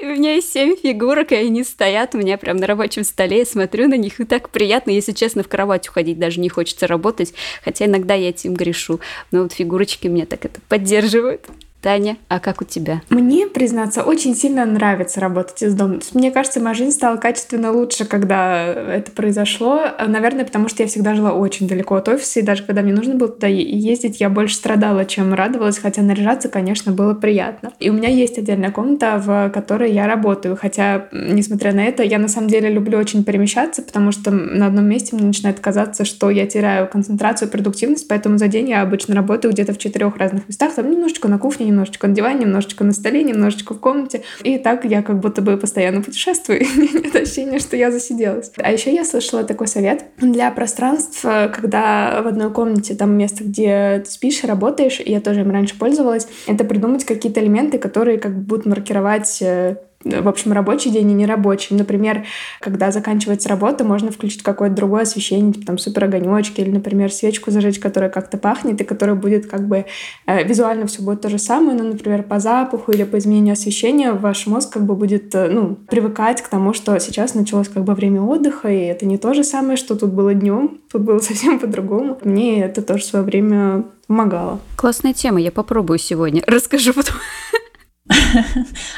У 0.00 0.06
меня 0.06 0.34
есть 0.34 0.52
семь 0.52 0.74
фигурок, 0.76 1.30
и 1.30 1.36
они 1.36 1.62
стоят 1.62 2.16
у 2.16 2.18
меня 2.18 2.36
прям 2.36 2.56
на 2.56 2.66
рабочем 2.66 3.04
столе. 3.04 3.38
Я 3.38 3.46
смотрю 3.46 3.86
на 3.86 3.96
них, 3.96 4.18
и 4.18 4.24
так 4.24 4.50
приятно. 4.50 4.90
Если 4.90 5.12
честно, 5.12 5.44
в 5.44 5.48
кровать 5.48 5.88
уходить 5.88 6.18
даже 6.18 6.40
не 6.40 6.48
хочется 6.48 6.88
работать. 6.88 7.34
Хотя 7.64 7.84
иногда 7.84 8.14
я 8.14 8.30
этим 8.30 8.54
грешу. 8.54 8.98
Но 9.30 9.44
вот 9.44 9.52
фигурочки 9.52 10.08
меня 10.08 10.26
так 10.26 10.44
это 10.44 10.60
поддерживают. 10.68 11.46
Таня, 11.82 12.16
а 12.28 12.38
как 12.38 12.62
у 12.62 12.64
тебя? 12.64 13.02
Мне, 13.10 13.48
признаться, 13.48 14.04
очень 14.04 14.36
сильно 14.36 14.64
нравится 14.64 15.18
работать 15.18 15.62
из 15.64 15.74
дома. 15.74 15.98
Мне 16.14 16.30
кажется, 16.30 16.60
моя 16.60 16.74
жизнь 16.74 16.92
стала 16.92 17.16
качественно 17.16 17.72
лучше, 17.72 18.04
когда 18.04 18.64
это 18.64 19.10
произошло. 19.10 19.82
Наверное, 20.06 20.44
потому 20.44 20.68
что 20.68 20.84
я 20.84 20.88
всегда 20.88 21.16
жила 21.16 21.32
очень 21.32 21.66
далеко 21.66 21.96
от 21.96 22.08
офиса, 22.08 22.38
и 22.38 22.42
даже 22.42 22.62
когда 22.62 22.82
мне 22.82 22.92
нужно 22.92 23.16
было 23.16 23.28
туда 23.28 23.48
ездить, 23.48 24.20
я 24.20 24.30
больше 24.30 24.54
страдала, 24.54 25.04
чем 25.04 25.34
радовалась, 25.34 25.78
хотя 25.78 26.02
наряжаться, 26.02 26.48
конечно, 26.48 26.92
было 26.92 27.14
приятно. 27.14 27.72
И 27.80 27.90
у 27.90 27.94
меня 27.94 28.08
есть 28.08 28.38
отдельная 28.38 28.70
комната, 28.70 29.18
в 29.18 29.50
которой 29.50 29.92
я 29.92 30.06
работаю, 30.06 30.56
хотя, 30.56 31.08
несмотря 31.10 31.72
на 31.72 31.84
это, 31.84 32.04
я 32.04 32.20
на 32.20 32.28
самом 32.28 32.46
деле 32.46 32.70
люблю 32.70 32.96
очень 32.96 33.24
перемещаться, 33.24 33.82
потому 33.82 34.12
что 34.12 34.30
на 34.30 34.66
одном 34.66 34.84
месте 34.84 35.16
мне 35.16 35.26
начинает 35.26 35.58
казаться, 35.58 36.04
что 36.04 36.30
я 36.30 36.46
теряю 36.46 36.86
концентрацию, 36.88 37.50
продуктивность, 37.50 38.06
поэтому 38.06 38.38
за 38.38 38.46
день 38.46 38.68
я 38.68 38.82
обычно 38.82 39.16
работаю 39.16 39.52
где-то 39.52 39.72
в 39.72 39.78
четырех 39.78 40.16
разных 40.16 40.46
местах, 40.46 40.72
там 40.74 40.88
немножечко 40.88 41.26
на 41.26 41.38
кухне, 41.38 41.71
немножечко 41.72 42.06
на 42.06 42.14
диване, 42.14 42.42
немножечко 42.42 42.84
на 42.84 42.92
столе, 42.92 43.22
немножечко 43.22 43.74
в 43.74 43.80
комнате. 43.80 44.22
И 44.44 44.58
так 44.58 44.84
я 44.84 45.02
как 45.02 45.18
будто 45.18 45.42
бы 45.42 45.56
постоянно 45.56 46.02
путешествую. 46.02 46.60
Нет 46.76 47.16
ощущения, 47.16 47.58
что 47.58 47.76
я 47.76 47.90
засиделась. 47.90 48.52
А 48.56 48.70
еще 48.70 48.94
я 48.94 49.04
слышала 49.04 49.44
такой 49.44 49.66
совет 49.66 50.04
для 50.18 50.50
пространств, 50.50 51.22
когда 51.22 52.22
в 52.22 52.26
одной 52.26 52.52
комнате 52.52 52.94
там 52.94 53.16
место, 53.16 53.44
где 53.44 54.02
ты 54.04 54.10
спишь 54.10 54.44
и 54.44 54.46
работаешь, 54.46 55.00
я 55.04 55.20
тоже 55.20 55.40
им 55.40 55.50
раньше 55.50 55.78
пользовалась, 55.78 56.28
это 56.46 56.64
придумать 56.64 57.04
какие-то 57.04 57.40
элементы, 57.40 57.78
которые 57.78 58.18
как 58.18 58.38
будут 58.38 58.66
маркировать 58.66 59.38
э, 59.40 59.76
в 60.04 60.28
общем, 60.28 60.52
рабочий 60.52 60.90
день 60.90 61.10
и 61.10 61.14
нерабочий. 61.14 61.76
Например, 61.76 62.24
когда 62.60 62.90
заканчивается 62.90 63.48
работа, 63.48 63.84
можно 63.84 64.10
включить 64.10 64.42
какое-то 64.42 64.76
другое 64.76 65.02
освещение, 65.02 65.52
типа 65.52 65.66
там 65.66 65.78
супер 65.78 66.04
огонечки 66.04 66.60
или, 66.60 66.70
например, 66.70 67.12
свечку 67.12 67.50
зажечь, 67.50 67.78
которая 67.78 68.10
как-то 68.10 68.38
пахнет 68.38 68.80
и 68.80 68.84
которая 68.84 69.16
будет 69.16 69.46
как 69.46 69.66
бы 69.66 69.86
э, 70.26 70.44
визуально 70.44 70.86
все 70.86 71.02
будет 71.02 71.20
то 71.20 71.28
же 71.28 71.38
самое, 71.38 71.76
но, 71.76 71.84
например, 71.84 72.22
по 72.22 72.40
запаху 72.40 72.92
или 72.92 73.04
по 73.04 73.18
изменению 73.18 73.52
освещения 73.52 74.12
ваш 74.12 74.46
мозг 74.46 74.72
как 74.72 74.84
бы 74.84 74.94
будет, 74.94 75.34
э, 75.34 75.48
ну, 75.48 75.76
привыкать 75.88 76.42
к 76.42 76.48
тому, 76.48 76.72
что 76.72 76.98
сейчас 76.98 77.34
началось 77.34 77.68
как 77.68 77.84
бы 77.84 77.94
время 77.94 78.22
отдыха, 78.22 78.68
и 78.68 78.80
это 78.80 79.06
не 79.06 79.18
то 79.18 79.34
же 79.34 79.44
самое, 79.44 79.76
что 79.76 79.94
тут 79.96 80.12
было 80.12 80.34
днем, 80.34 80.78
тут 80.90 81.02
было 81.02 81.18
совсем 81.20 81.58
по-другому. 81.58 82.18
Мне 82.24 82.64
это 82.64 82.82
тоже 82.82 83.04
свое 83.04 83.24
время 83.24 83.84
помогало. 84.06 84.60
Классная 84.76 85.14
тема, 85.14 85.40
я 85.40 85.50
попробую 85.50 85.98
сегодня. 85.98 86.42
Расскажу 86.46 86.92
потом. 86.92 87.16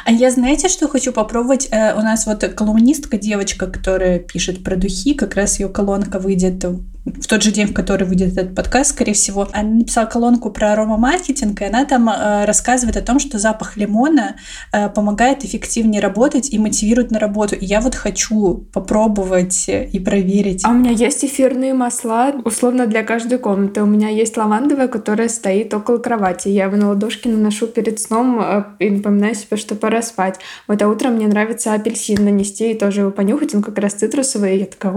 А 0.05 0.13
я 0.13 0.31
знаете, 0.31 0.69
что 0.69 0.89
хочу 0.89 1.13
попробовать? 1.13 1.69
Э, 1.71 1.95
у 1.95 2.03
нас 2.03 2.27
вот 2.27 2.45
колумнистка, 2.55 3.19
девочка, 3.19 3.67
которая 3.67 4.19
пишет 4.19 4.63
про 4.63 4.77
духи, 4.77 5.15
как 5.15 5.35
раз 5.35 5.61
ее 5.61 5.69
колонка 5.69 6.19
выйдет 6.19 6.65
в 7.05 7.27
тот 7.27 7.43
же 7.43 7.53
день, 7.53 7.67
в 7.67 7.75
который 7.75 8.07
выйдет 8.07 8.33
этот 8.33 8.55
подкаст, 8.55 8.91
скорее 8.91 9.13
всего, 9.13 9.47
она 9.53 9.69
написала 9.69 10.07
колонку 10.07 10.51
про 10.51 10.73
аромамаркетинг, 10.73 11.61
и 11.61 11.65
она 11.67 11.85
там 11.85 12.09
э, 12.09 12.47
рассказывает 12.47 12.97
о 12.97 13.03
том, 13.03 13.19
что 13.19 13.39
запах 13.39 13.77
лимона 13.77 14.37
э, 14.73 14.89
помогает 14.89 15.45
эффективнее 15.45 16.01
работать 16.01 16.51
и 16.51 16.59
мотивирует 16.59 17.11
на 17.11 17.19
работу. 17.19 17.57
И 17.57 17.65
я 17.67 17.83
вот 17.83 17.95
хочу 17.95 18.67
попробовать 18.73 19.69
и 19.69 20.01
проверить. 20.01 20.65
А 20.65 20.71
у 20.71 20.75
меня 20.75 20.93
есть 20.93 21.25
эфирные 21.25 21.75
масла, 21.75 22.33
условно, 22.45 22.87
для 22.87 23.03
каждой 23.03 23.39
комнаты. 23.39 23.83
У 23.83 23.87
меня 23.87 24.09
есть 24.09 24.39
лавандовая, 24.39 24.89
которая 24.89 25.29
стоит 25.29 25.75
около 25.75 25.99
кровати. 25.99 26.49
Я 26.49 26.65
его 26.65 26.77
на 26.77 26.89
ладошке 26.89 27.29
наношу 27.29 27.67
перед 27.67 28.01
сном 28.01 28.41
э, 28.41 28.65
и 28.79 28.89
напоминаю 28.89 29.35
себе, 29.35 29.59
что 29.59 29.75
пора 29.75 30.01
спать. 30.01 30.39
Вот 30.69 30.81
а 30.81 30.89
утром 30.89 31.17
мне 31.17 31.27
нравится 31.27 31.75
апельсин 31.75 32.25
нанести 32.25 32.71
и 32.71 32.79
тоже 32.79 33.03
его 33.03 33.11
понюхать. 33.11 33.55
Он 33.55 33.63
как 33.63 33.79
раз 33.79 33.93
цитрусовый. 33.93 34.57
И 34.57 34.61
я 34.61 34.67
такая, 34.67 34.95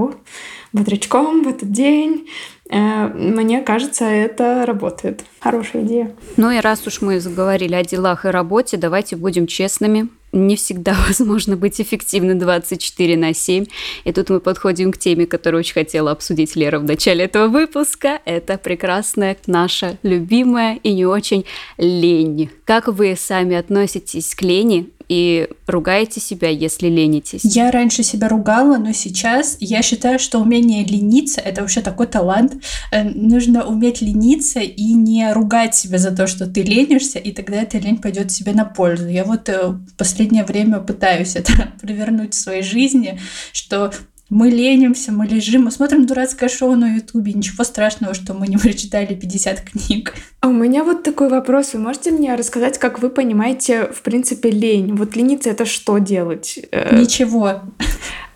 бодрячком 0.74 1.44
в 1.44 1.48
этот 1.48 1.72
день. 1.72 2.28
Э, 2.70 3.08
мне 3.08 3.62
кажется, 3.62 4.06
это 4.06 4.66
работает. 4.66 5.24
Хорошая 5.40 5.84
идея. 5.84 6.16
Ну 6.36 6.52
и 6.52 6.60
раз 6.60 6.86
уж 6.86 7.02
мы 7.02 7.20
заговорили 7.20 7.76
о 7.76 7.84
делах 7.84 8.26
и 8.26 8.30
работе, 8.30 8.78
давайте 8.78 9.16
будем 9.16 9.48
честными. 9.48 10.10
Не 10.34 10.56
всегда 10.56 10.96
возможно 11.08 11.56
быть 11.56 11.80
эффективным 11.80 12.40
24 12.40 13.18
на 13.18 13.34
7. 13.34 13.66
И 14.04 14.12
тут 14.12 14.30
мы 14.30 14.40
подходим 14.40 14.92
к 14.92 14.98
теме, 14.98 15.26
которую 15.26 15.60
очень 15.60 15.74
хотела 15.74 16.12
обсудить 16.12 16.56
Лера 16.56 16.80
в 16.80 16.84
начале 16.84 17.26
этого 17.26 17.48
выпуска. 17.48 18.20
Это 18.26 18.58
прекрасная 18.58 19.38
наша 19.48 19.98
любимая 20.04 20.80
и 20.84 20.94
не 20.94 21.06
очень 21.06 21.46
лень. 21.78 22.50
Как 22.66 22.88
вы 22.88 23.16
сами 23.18 23.56
относитесь 23.56 24.36
к 24.36 24.42
лени? 24.42 24.90
И 25.10 25.50
ругаете 25.66 26.20
себя, 26.20 26.50
если 26.50 26.88
ленитесь? 26.88 27.42
Я 27.44 27.72
раньше 27.72 28.04
себя 28.04 28.28
ругала, 28.28 28.78
но 28.78 28.92
сейчас 28.92 29.58
я 29.60 29.82
считаю, 29.82 30.20
что 30.20 30.40
умение 30.40 30.84
лениться— 30.84 31.42
это 31.46 31.62
вообще 31.62 31.82
такой 31.82 32.08
талант. 32.08 32.64
Э, 32.92 33.04
нужно 33.04 33.66
уметь 33.66 34.02
лениться 34.02 34.60
и 34.60 34.94
не 34.94 35.32
ругать 35.32 35.76
себя 35.76 35.98
за 35.98 36.16
то, 36.16 36.28
что 36.28 36.48
ты 36.48 36.62
ленишься, 36.62 37.20
и 37.20 37.32
тогда 37.32 37.62
эта 37.62 37.78
лень 37.78 37.98
пойдет 37.98 38.32
себе 38.32 38.54
на 38.54 38.66
пользу. 38.66 39.08
Я 39.08 39.24
вот 39.24 39.50
э, 39.50 39.68
в 39.68 39.96
последнее 39.98 40.44
время 40.44 40.80
пытаюсь 40.80 41.36
это 41.36 41.72
провернуть 41.82 42.34
в 42.34 42.40
своей 42.40 42.64
жизни, 42.64 43.20
что 43.54 43.92
мы 44.30 44.50
ленимся, 44.50 45.12
мы 45.12 45.26
лежим, 45.26 45.66
мы 45.66 45.72
смотрим 45.72 46.06
дурацкое 46.06 46.50
шоу 46.50 46.76
на 46.76 46.96
Ютубе. 46.96 47.34
Ничего 47.34 47.64
страшного, 47.64 48.14
что 48.14 48.34
мы 48.34 48.48
не 48.48 48.58
прочитали 48.58 49.16
50 49.16 49.62
книг. 49.62 50.16
А 50.42 50.50
у 50.50 50.54
меня 50.54 50.84
вот 50.84 51.04
такой 51.04 51.30
вопрос. 51.30 51.74
Вы 51.74 51.80
можете 51.80 52.12
мне 52.12 52.36
рассказать, 52.36 52.78
как 52.78 53.00
вы 53.00 53.10
понимаете, 53.10 53.86
в 53.86 54.02
принципе, 54.02 54.50
лень? 54.52 54.96
Вот 54.96 55.16
лениться— 55.16 55.50
это 55.52 55.66
что 55.66 55.98
делать? 55.98 56.60
Э, 56.72 57.00
Ничего. 57.00 57.62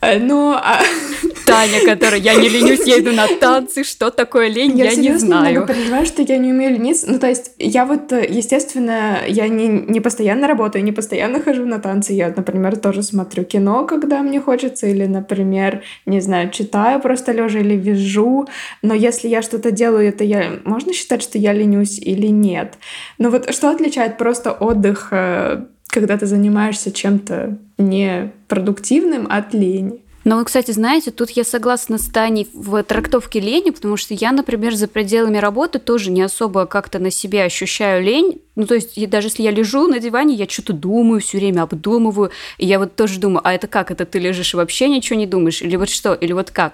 Э, 0.01 0.19
ну, 0.19 0.53
а... 0.53 0.79
Таня, 1.45 1.85
которая 1.85 2.19
я 2.19 2.35
не 2.35 2.47
ленюсь, 2.47 2.85
я 2.85 2.99
иду 2.99 3.11
на 3.11 3.27
танцы, 3.27 3.83
что 3.83 4.09
такое 4.09 4.47
лень, 4.47 4.77
я, 4.77 4.91
я 4.91 4.95
не 4.95 5.17
знаю. 5.17 5.53
Я 5.53 5.61
понимаю, 5.61 6.05
что 6.05 6.21
я 6.21 6.37
не 6.37 6.51
умею 6.51 6.73
лениться. 6.73 7.11
Ну, 7.11 7.19
то 7.19 7.27
есть, 7.27 7.51
я 7.57 7.85
вот, 7.85 8.11
естественно, 8.11 9.19
я 9.27 9.47
не, 9.47 9.67
не 9.67 9.99
постоянно 9.99 10.47
работаю, 10.47 10.83
не 10.83 10.91
постоянно 10.91 11.41
хожу 11.41 11.65
на 11.65 11.79
танцы. 11.79 12.13
Я, 12.13 12.33
например, 12.35 12.77
тоже 12.77 13.03
смотрю 13.03 13.43
кино, 13.43 13.85
когда 13.85 14.21
мне 14.21 14.39
хочется, 14.39 14.87
или, 14.87 15.05
например, 15.05 15.83
не 16.05 16.21
знаю, 16.21 16.51
читаю 16.51 17.01
просто 17.01 17.33
лежа 17.33 17.59
или 17.59 17.75
вяжу. 17.75 18.47
Но 18.81 18.93
если 18.93 19.27
я 19.27 19.41
что-то 19.41 19.71
делаю, 19.71 20.07
это 20.07 20.23
я... 20.23 20.59
Можно 20.63 20.93
считать, 20.93 21.21
что 21.21 21.37
я 21.37 21.53
ленюсь 21.53 21.99
или 21.99 22.27
нет? 22.27 22.75
Но 23.17 23.29
вот 23.29 23.53
что 23.53 23.69
отличает 23.69 24.17
просто 24.17 24.51
отдых 24.51 25.09
э, 25.11 25.65
когда 25.91 26.17
ты 26.17 26.25
занимаешься 26.25 26.91
чем-то 26.91 27.57
непродуктивным 27.77 29.27
от 29.29 29.53
лени. 29.53 30.00
Но 30.23 30.37
вы, 30.37 30.45
кстати, 30.45 30.71
знаете, 30.71 31.09
тут 31.11 31.31
я 31.31 31.43
согласна 31.43 31.97
с 31.97 32.07
Таней 32.07 32.47
в 32.53 32.83
трактовке 32.83 33.39
лени, 33.39 33.71
потому 33.71 33.97
что 33.97 34.13
я, 34.13 34.31
например, 34.31 34.75
за 34.75 34.87
пределами 34.87 35.37
работы 35.37 35.79
тоже 35.79 36.11
не 36.11 36.21
особо 36.21 36.65
как-то 36.67 36.99
на 36.99 37.09
себе 37.09 37.43
ощущаю 37.43 38.03
лень. 38.03 38.41
Ну, 38.55 38.67
то 38.67 38.75
есть, 38.75 39.09
даже 39.09 39.27
если 39.27 39.43
я 39.43 39.51
лежу 39.51 39.87
на 39.87 39.99
диване, 39.99 40.35
я 40.35 40.47
что-то 40.47 40.73
думаю, 40.73 41.21
все 41.21 41.39
время 41.39 41.63
обдумываю, 41.63 42.31
и 42.57 42.65
я 42.65 42.77
вот 42.77 42.95
тоже 42.95 43.19
думаю, 43.19 43.41
а 43.43 43.53
это 43.53 43.67
как, 43.67 43.89
это 43.89 44.05
ты 44.05 44.19
лежишь 44.19 44.53
и 44.53 44.57
вообще 44.57 44.89
ничего 44.89 45.17
не 45.17 45.25
думаешь, 45.25 45.61
или 45.61 45.75
вот 45.75 45.89
что, 45.89 46.13
или 46.13 46.33
вот 46.33 46.51
как. 46.51 46.73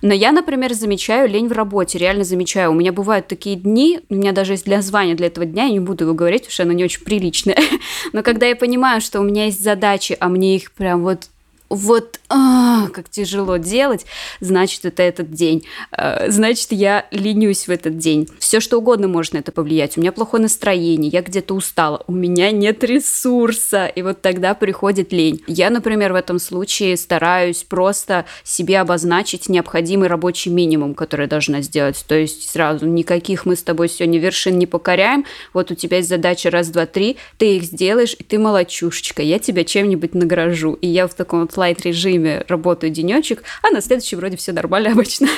Но 0.00 0.14
я, 0.14 0.32
например, 0.32 0.72
замечаю 0.72 1.28
лень 1.28 1.48
в 1.48 1.52
работе, 1.52 1.98
реально 1.98 2.24
замечаю. 2.24 2.70
У 2.70 2.74
меня 2.74 2.92
бывают 2.92 3.26
такие 3.26 3.56
дни, 3.56 4.00
у 4.08 4.14
меня 4.14 4.32
даже 4.32 4.52
есть 4.52 4.66
название 4.66 5.16
для 5.16 5.26
этого 5.26 5.44
дня, 5.44 5.64
я 5.64 5.72
не 5.72 5.80
буду 5.80 6.04
его 6.04 6.14
говорить, 6.14 6.42
потому 6.42 6.52
что 6.52 6.62
оно 6.62 6.72
не 6.72 6.84
очень 6.84 7.02
приличное. 7.02 7.58
Но 8.12 8.22
когда 8.22 8.46
я 8.46 8.56
понимаю, 8.56 9.00
что 9.00 9.20
у 9.20 9.24
меня 9.24 9.46
есть 9.46 9.62
задачи, 9.62 10.16
а 10.18 10.28
мне 10.28 10.56
их 10.56 10.72
прям 10.72 11.02
вот 11.02 11.28
вот 11.68 12.20
а, 12.28 12.88
как 12.88 13.08
тяжело 13.08 13.56
делать, 13.56 14.06
значит, 14.40 14.84
это 14.84 15.02
этот 15.02 15.32
день. 15.32 15.64
А, 15.90 16.26
значит, 16.28 16.68
я 16.72 17.06
ленюсь 17.10 17.66
в 17.66 17.70
этот 17.70 17.98
день. 17.98 18.28
Все 18.38 18.60
что 18.60 18.78
угодно 18.78 19.08
может 19.08 19.32
на 19.32 19.38
это 19.38 19.52
повлиять. 19.52 19.96
У 19.96 20.00
меня 20.00 20.12
плохое 20.12 20.42
настроение, 20.42 21.10
я 21.10 21.22
где-то 21.22 21.54
устала, 21.54 22.02
у 22.06 22.12
меня 22.12 22.50
нет 22.50 22.84
ресурса, 22.84 23.86
и 23.86 24.02
вот 24.02 24.22
тогда 24.22 24.54
приходит 24.54 25.12
лень. 25.12 25.42
Я, 25.46 25.70
например, 25.70 26.12
в 26.12 26.16
этом 26.16 26.38
случае 26.38 26.96
стараюсь 26.96 27.64
просто 27.64 28.26
себе 28.44 28.80
обозначить 28.80 29.48
необходимый 29.48 30.08
рабочий 30.08 30.50
минимум, 30.50 30.94
который 30.94 31.22
я 31.22 31.28
должна 31.28 31.62
сделать. 31.62 32.04
То 32.06 32.14
есть 32.14 32.50
сразу 32.50 32.86
никаких 32.86 33.46
мы 33.46 33.56
с 33.56 33.62
тобой 33.62 33.88
сегодня 33.88 34.18
вершин 34.18 34.58
не 34.58 34.66
покоряем. 34.66 35.24
Вот 35.52 35.70
у 35.70 35.74
тебя 35.74 35.98
есть 35.98 36.08
задача 36.08 36.50
раз, 36.50 36.68
два, 36.68 36.86
три, 36.86 37.16
ты 37.38 37.56
их 37.56 37.64
сделаешь, 37.64 38.14
и 38.18 38.22
ты 38.22 38.38
молочушечка. 38.38 39.22
Я 39.22 39.38
тебя 39.38 39.64
чем-нибудь 39.64 40.14
награжу. 40.14 40.74
И 40.74 40.86
я 40.86 41.06
в 41.06 41.14
таком 41.14 41.40
вот 41.40 41.55
лайт 41.56 41.82
режиме 41.82 42.44
работаю 42.48 42.90
денечек, 42.90 43.42
а 43.62 43.70
на 43.70 43.80
следующий 43.80 44.16
вроде 44.16 44.36
все 44.36 44.52
нормально 44.52 44.92
обычно. 44.92 45.28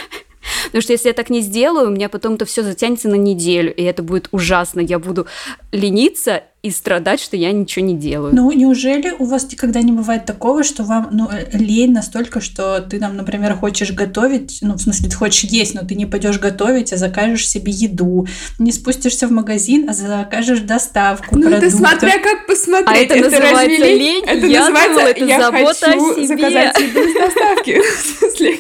Потому 0.66 0.83
что 0.83 0.92
если 0.92 1.09
я 1.09 1.14
так 1.14 1.31
не 1.31 1.40
сделаю, 1.40 1.88
у 1.88 1.90
меня 1.90 2.09
потом 2.09 2.35
это 2.35 2.44
все 2.44 2.62
затянется 2.62 3.09
на 3.09 3.16
неделю, 3.16 3.75
и 3.75 3.83
это 3.83 4.03
будет 4.03 4.29
ужасно. 4.33 4.81
Я 4.81 4.99
буду 4.99 5.27
лениться 5.73 6.42
и 6.61 6.71
страдать, 6.71 7.21
что 7.21 7.37
я 7.37 7.53
ничего 7.53 7.85
не 7.85 7.94
делаю. 7.94 8.35
Ну, 8.35 8.51
неужели 8.51 9.14
у 9.16 9.25
вас 9.25 9.51
никогда 9.51 9.81
не 9.81 9.92
бывает 9.92 10.25
такого, 10.25 10.64
что 10.64 10.83
вам 10.83 11.09
ну, 11.12 11.31
лень 11.53 11.92
настолько, 11.92 12.40
что 12.40 12.81
ты 12.81 12.99
там, 12.99 13.16
например, 13.16 13.55
хочешь 13.55 13.92
готовить, 13.92 14.59
ну, 14.61 14.75
в 14.75 14.81
смысле, 14.81 15.09
ты 15.09 15.16
хочешь 15.16 15.44
есть, 15.44 15.75
но 15.75 15.87
ты 15.87 15.94
не 15.94 16.05
пойдешь 16.05 16.40
готовить, 16.40 16.92
а 16.92 16.97
закажешь 16.97 17.49
себе 17.49 17.71
еду, 17.71 18.27
не 18.59 18.73
спустишься 18.73 19.29
в 19.29 19.31
магазин, 19.31 19.88
а 19.88 19.92
закажешь 19.92 20.61
доставку 20.61 21.38
Ну, 21.38 21.49
это 21.49 21.71
смотря 21.71 22.18
как 22.18 22.47
посмотреть. 22.49 22.88
А 22.88 22.97
это, 22.97 23.14
это 23.14 23.31
называется 23.31 23.87
лень? 23.87 24.25
Это 24.27 24.47
я 24.47 24.61
называется, 24.61 24.94
думала, 24.94 25.09
это 25.09 25.25
я 25.25 25.40
забота 25.40 25.87
хочу 25.87 26.11
о 26.11 26.14
себе. 26.14 26.27
заказать 26.27 26.79
еду 26.81 27.01
с 27.09 27.14
доставки. 27.14 27.81
В 27.99 28.18
смысле, 28.18 28.59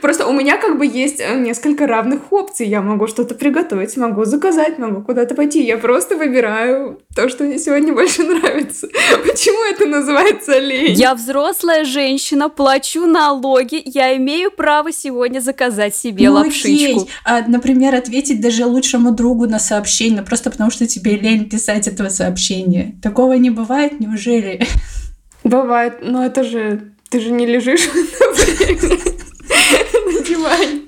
Просто 0.00 0.26
у 0.26 0.32
меня 0.32 0.56
как 0.58 0.78
бы 0.78 0.86
есть 0.86 1.20
э, 1.20 1.38
несколько 1.38 1.86
равных 1.86 2.32
опций. 2.32 2.66
Я 2.66 2.82
могу 2.82 3.06
что-то 3.06 3.34
приготовить, 3.34 3.96
могу 3.96 4.24
заказать, 4.24 4.78
могу 4.78 5.02
куда-то 5.02 5.34
пойти. 5.34 5.62
Я 5.64 5.78
просто 5.78 6.16
выбираю 6.16 7.00
то, 7.14 7.28
что 7.28 7.44
мне 7.44 7.58
сегодня 7.58 7.92
больше 7.94 8.22
нравится. 8.22 8.88
Почему 9.24 9.64
это 9.64 9.86
называется 9.86 10.58
лень? 10.58 10.94
Я 10.94 11.14
взрослая 11.14 11.84
женщина, 11.84 12.48
плачу 12.48 13.06
налоги, 13.06 13.82
я 13.84 14.16
имею 14.16 14.50
право 14.50 14.92
сегодня 14.92 15.40
заказать 15.40 15.94
себе 15.94 16.28
ну, 16.28 16.36
лапшичку. 16.36 17.02
Окей. 17.02 17.10
А, 17.24 17.42
например, 17.46 17.94
ответить 17.94 18.40
даже 18.40 18.66
лучшему 18.66 19.12
другу 19.12 19.46
на 19.46 19.58
сообщение, 19.58 20.22
просто 20.22 20.50
потому 20.50 20.70
что 20.70 20.86
тебе 20.86 21.16
лень 21.16 21.48
писать 21.48 21.88
этого 21.88 22.08
сообщения. 22.08 22.96
Такого 23.02 23.34
не 23.34 23.50
бывает, 23.50 24.00
неужели? 24.00 24.66
Бывает, 25.44 25.98
но 26.02 26.24
это 26.24 26.44
же... 26.44 26.92
Ты 27.10 27.20
же 27.20 27.30
не 27.30 27.44
лежишь 27.44 27.90
на 30.06 30.22
диване. 30.22 30.82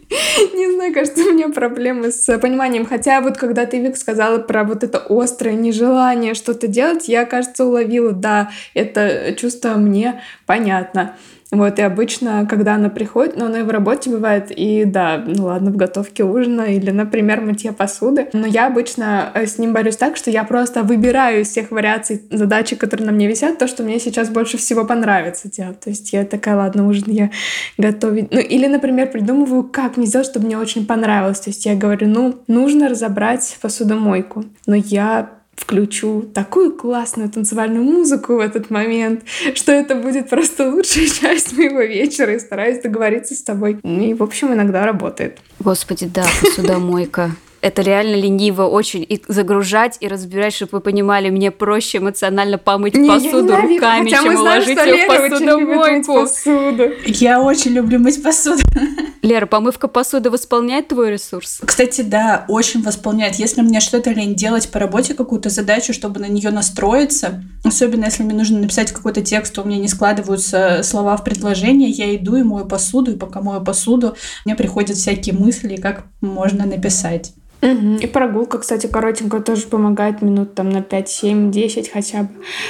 Не 0.55 0.72
знаю, 0.72 0.94
кажется, 0.94 1.22
у 1.22 1.33
меня 1.33 1.48
проблемы 1.48 2.11
с 2.11 2.38
пониманием. 2.38 2.87
Хотя 2.87 3.20
вот 3.20 3.37
когда 3.37 3.66
ты, 3.66 3.81
Вик, 3.81 3.96
сказала 3.96 4.38
про 4.38 4.64
вот 4.64 4.85
это 4.85 5.03
острое 5.09 5.55
нежелание 5.55 6.35
что-то 6.35 6.66
делать, 6.66 7.09
я, 7.09 7.24
кажется, 7.24 7.64
уловила, 7.64 8.12
да, 8.12 8.50
это 8.74 9.35
чувство 9.37 9.74
мне 9.74 10.22
понятно. 10.46 11.16
Вот, 11.54 11.78
и 11.78 11.82
обычно, 11.82 12.46
когда 12.48 12.74
она 12.74 12.88
приходит, 12.88 13.36
но 13.36 13.46
она 13.46 13.60
и 13.60 13.62
в 13.62 13.70
работе 13.70 14.10
бывает, 14.10 14.50
и 14.50 14.84
да, 14.84 15.22
ну 15.24 15.44
ладно, 15.44 15.70
в 15.70 15.76
готовке 15.76 16.24
ужина 16.24 16.62
или, 16.62 16.90
например, 16.90 17.40
мытье 17.40 17.72
посуды. 17.72 18.28
Но 18.32 18.46
я 18.46 18.66
обычно 18.66 19.30
э, 19.34 19.46
с 19.46 19.58
ним 19.58 19.72
борюсь 19.72 19.96
так, 19.96 20.16
что 20.16 20.30
я 20.30 20.44
просто 20.44 20.82
выбираю 20.82 21.42
из 21.42 21.48
всех 21.48 21.70
вариаций 21.70 22.22
задачи, 22.30 22.76
которые 22.76 23.06
на 23.06 23.12
мне 23.12 23.28
висят, 23.28 23.58
то, 23.58 23.68
что 23.68 23.82
мне 23.82 24.00
сейчас 24.00 24.30
больше 24.30 24.56
всего 24.58 24.84
понравится 24.84 25.50
делать. 25.50 25.80
То 25.80 25.90
есть 25.90 26.12
я 26.12 26.24
такая, 26.24 26.56
ладно, 26.56 26.86
ужин 26.86 27.04
я 27.08 27.30
готовить. 27.78 28.32
Ну, 28.32 28.40
или, 28.40 28.66
например, 28.66 29.10
придумываю, 29.10 29.62
как 29.64 29.96
мне 29.96 30.06
сделать, 30.06 30.26
чтобы 30.26 30.46
мне 30.46 30.58
очень 30.58 30.86
понравилось. 30.86 31.40
То 31.40 31.50
есть 31.50 31.64
я 31.66 31.76
говорю, 31.76 32.08
ну, 32.08 32.34
нужно 32.48 32.88
разобрать 32.88 33.58
посудомойку. 33.60 34.44
Но 34.66 34.74
я 34.74 35.30
включу 35.56 36.22
такую 36.22 36.72
классную 36.72 37.30
танцевальную 37.30 37.84
музыку 37.84 38.36
в 38.36 38.40
этот 38.40 38.70
момент, 38.70 39.22
что 39.54 39.72
это 39.72 39.94
будет 39.94 40.28
просто 40.28 40.70
лучшая 40.70 41.06
часть 41.20 41.56
моего 41.56 41.80
вечера, 41.80 42.34
и 42.34 42.38
стараюсь 42.38 42.80
договориться 42.82 43.34
с 43.34 43.42
тобой. 43.42 43.78
И, 43.82 44.14
в 44.14 44.22
общем, 44.22 44.52
иногда 44.52 44.84
работает. 44.84 45.38
Господи, 45.58 46.06
да, 46.06 46.26
посудомойка 46.40 47.30
это 47.64 47.81
реально 47.81 48.16
лениво 48.16 48.64
очень 48.64 49.07
и 49.09 49.22
загружать 49.27 49.96
и 50.00 50.07
разбирать, 50.07 50.53
чтобы 50.53 50.72
вы 50.72 50.81
понимали, 50.81 51.31
мне 51.31 51.50
проще 51.50 51.96
эмоционально 51.96 52.59
помыть 52.59 52.94
не, 52.94 53.09
посуду 53.09 53.57
руками, 53.57 54.11
Хотя 54.11 54.22
чем 54.22 54.37
уложить 54.37 54.79
ее 54.79 55.07
в 55.07 55.31
посудомойку. 55.31 56.12
Посуду. 56.12 56.90
Я 57.07 57.40
очень 57.40 57.70
люблю 57.70 57.98
мыть 57.98 58.22
посуду. 58.22 58.62
Лера, 59.22 59.46
помывка 59.46 59.88
посуды 59.88 60.29
восполняет 60.29 60.88
твой 60.88 61.12
ресурс? 61.12 61.62
Кстати, 61.64 62.03
да, 62.03 62.44
очень 62.48 62.83
восполняет. 62.83 63.37
Если 63.37 63.62
мне 63.62 63.81
что-то 63.81 64.11
лень 64.11 64.35
делать 64.35 64.68
по 64.68 64.79
работе, 64.79 65.14
какую-то 65.14 65.48
задачу, 65.48 65.94
чтобы 65.94 66.20
на 66.20 66.27
нее 66.27 66.50
настроиться, 66.50 67.42
особенно 67.64 68.05
если 68.05 68.24
мне 68.24 68.35
нужно 68.35 68.59
написать 68.59 68.92
какой-то 68.92 69.22
текст, 69.22 69.59
у 69.59 69.64
меня 69.64 69.79
не 69.79 69.88
складываются 69.88 70.83
слова 70.83 71.16
в 71.16 71.24
предложение, 71.24 71.88
я 71.88 72.14
иду 72.14 72.37
и 72.37 72.42
мою 72.42 72.66
посуду, 72.66 73.12
и 73.12 73.16
пока 73.16 73.40
мою 73.40 73.64
посуду, 73.64 74.16
мне 74.44 74.55
приходят 74.55 74.98
всякие 74.98 75.35
мысли, 75.35 75.77
как 75.77 76.05
можно 76.20 76.66
написать. 76.66 77.33
Угу. 77.64 77.96
И 78.03 78.07
прогулка, 78.07 78.59
кстати, 78.59 78.87
коротенькая 78.87 79.40
тоже 79.40 79.66
помогает 79.66 80.20
минут 80.20 80.55
там 80.55 80.68
на 80.68 80.83
5, 80.83 81.09
7, 81.09 81.50
10 81.50 81.90
хотя 81.90 82.22
бы. 82.24 82.29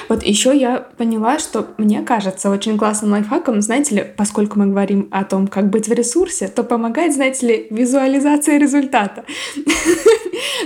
Вот 0.09 0.23
еще 0.23 0.57
я 0.57 0.87
поняла, 0.97 1.41
что 1.41 1.67
мне 1.79 2.03
кажется 2.03 2.49
очень 2.49 2.79
классным 2.79 3.11
лайфхаком, 3.11 3.61
знаете 3.61 3.95
ли, 3.97 4.07
поскольку 4.17 4.59
мы 4.59 4.67
говорим 4.67 5.09
о 5.11 5.25
том, 5.25 5.49
как 5.49 5.69
быть 5.69 5.89
в 5.89 5.93
ресурсе, 5.93 6.47
то 6.47 6.63
помогает, 6.63 7.13
знаете 7.13 7.47
ли, 7.47 7.67
визуализация 7.71 8.59
результата. 8.59 9.25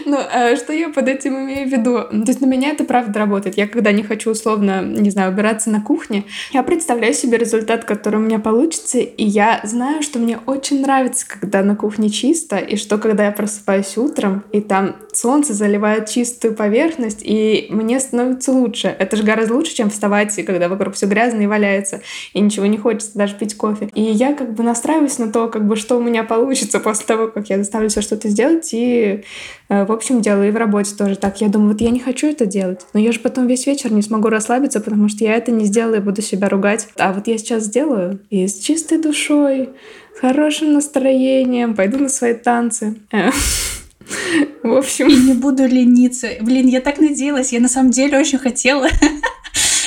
Ну, 0.06 0.18
что 0.56 0.72
я 0.72 0.88
под 0.88 1.08
этим 1.08 1.36
имею 1.44 1.68
в 1.68 1.72
виду? 1.72 2.00
То 2.00 2.28
есть 2.28 2.40
на 2.40 2.46
меня 2.46 2.70
это 2.70 2.84
правда 2.84 3.18
работает. 3.18 3.58
Я 3.58 3.68
когда 3.68 3.92
не 3.92 4.02
хочу 4.02 4.30
условно, 4.30 4.82
не 4.82 5.10
знаю, 5.10 5.32
убираться 5.32 5.70
на 5.70 5.82
кухне, 5.82 6.24
я 6.52 6.62
представляю 6.62 7.12
себе 7.12 7.36
результат, 7.36 7.84
который 7.84 8.16
у 8.16 8.22
меня 8.22 8.38
получится, 8.38 8.98
и 8.98 9.24
я 9.24 9.60
знаю, 9.64 10.02
что 10.02 10.18
мне 10.18 10.38
очень 10.46 10.80
нравится, 10.80 11.26
когда 11.28 11.62
на 11.62 11.76
кухне 11.76 12.08
чисто, 12.08 12.56
и 12.56 12.76
что 12.76 12.96
когда 12.98 13.26
я 13.26 13.32
просыпаюсь 13.32 13.96
утром, 13.98 14.17
и 14.52 14.60
там 14.60 14.96
солнце 15.12 15.54
заливает 15.54 16.08
чистую 16.08 16.54
поверхность, 16.54 17.20
и 17.22 17.66
мне 17.70 18.00
становится 18.00 18.52
лучше. 18.52 18.94
Это 18.98 19.16
же 19.16 19.22
гораздо 19.22 19.54
лучше, 19.54 19.74
чем 19.74 19.90
вставать, 19.90 20.34
когда 20.44 20.68
вокруг 20.68 20.94
все 20.94 21.06
грязно 21.06 21.42
и 21.42 21.46
валяется, 21.46 22.00
и 22.32 22.40
ничего 22.40 22.66
не 22.66 22.78
хочется 22.78 23.16
даже 23.16 23.34
пить 23.34 23.56
кофе. 23.56 23.90
И 23.94 24.02
я 24.02 24.34
как 24.34 24.54
бы 24.54 24.62
настраиваюсь 24.62 25.18
на 25.18 25.32
то, 25.32 25.48
как 25.48 25.66
бы, 25.66 25.76
что 25.76 25.96
у 25.96 26.02
меня 26.02 26.24
получится 26.24 26.80
после 26.80 27.06
того, 27.06 27.28
как 27.28 27.48
я 27.50 27.58
заставлю 27.58 27.88
себя 27.88 28.02
что-то 28.02 28.28
сделать, 28.28 28.70
и 28.72 29.24
Э, 29.68 29.84
в 29.84 29.92
общем, 29.92 30.20
делаю 30.20 30.48
и 30.48 30.50
в 30.50 30.56
работе 30.56 30.94
тоже 30.94 31.16
так. 31.16 31.40
Я 31.40 31.48
думаю, 31.48 31.72
вот 31.72 31.80
я 31.80 31.90
не 31.90 32.00
хочу 32.00 32.28
это 32.28 32.46
делать, 32.46 32.86
но 32.94 33.00
я 33.00 33.12
же 33.12 33.20
потом 33.20 33.46
весь 33.46 33.66
вечер 33.66 33.92
не 33.92 34.02
смогу 34.02 34.28
расслабиться, 34.28 34.80
потому 34.80 35.08
что 35.08 35.24
я 35.24 35.34
это 35.34 35.50
не 35.52 35.66
сделаю 35.66 36.02
буду 36.02 36.22
себя 36.22 36.48
ругать. 36.48 36.88
А 36.96 37.12
вот 37.12 37.26
я 37.26 37.38
сейчас 37.38 37.64
сделаю 37.64 38.20
и 38.30 38.46
с 38.46 38.58
чистой 38.58 39.00
душой, 39.00 39.70
с 40.16 40.20
хорошим 40.20 40.72
настроением, 40.72 41.74
пойду 41.74 41.98
на 41.98 42.08
свои 42.08 42.34
танцы. 42.34 42.96
В 44.62 44.72
общем... 44.72 45.08
И 45.08 45.16
не 45.16 45.34
буду 45.34 45.66
лениться. 45.66 46.28
Блин, 46.40 46.66
я 46.66 46.80
так 46.80 46.98
надеялась. 46.98 47.52
Я 47.52 47.60
на 47.60 47.68
самом 47.68 47.90
деле 47.90 48.18
очень 48.18 48.38
хотела 48.38 48.88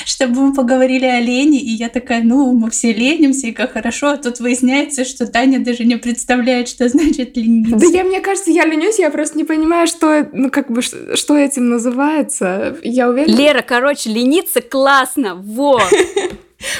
чтобы 0.06 0.42
мы 0.42 0.54
поговорили 0.54 1.06
о 1.06 1.20
лени, 1.20 1.60
и 1.60 1.70
я 1.70 1.90
такая, 1.90 2.22
ну, 2.22 2.54
мы 2.54 2.70
все 2.70 2.94
ленимся, 2.94 3.48
и 3.48 3.52
как 3.52 3.74
хорошо, 3.74 4.10
а 4.10 4.18
тут 4.18 4.40
выясняется, 4.40 5.04
что 5.04 5.26
Таня 5.26 5.60
даже 5.60 5.84
не 5.84 5.96
представляет, 5.96 6.68
что 6.68 6.88
значит 6.90 7.36
лениться. 7.38 7.78
Да 7.78 7.86
я, 7.88 8.04
мне 8.04 8.20
кажется, 8.22 8.52
я 8.52 8.66
ленюсь, 8.66 9.00
я 9.00 9.10
просто 9.10 9.38
не 9.38 9.46
понимаю, 9.46 9.88
что, 9.88 10.30
ну, 10.32 10.52
как 10.52 10.70
бы, 10.70 10.82
что 10.82 11.38
этим 11.38 11.70
называется. 11.70 12.78
Я 12.84 13.10
уверена... 13.10 13.36
Лера, 13.36 13.62
короче, 13.62 14.10
лениться 14.10 14.62
классно, 14.62 15.36
во! 15.36 15.82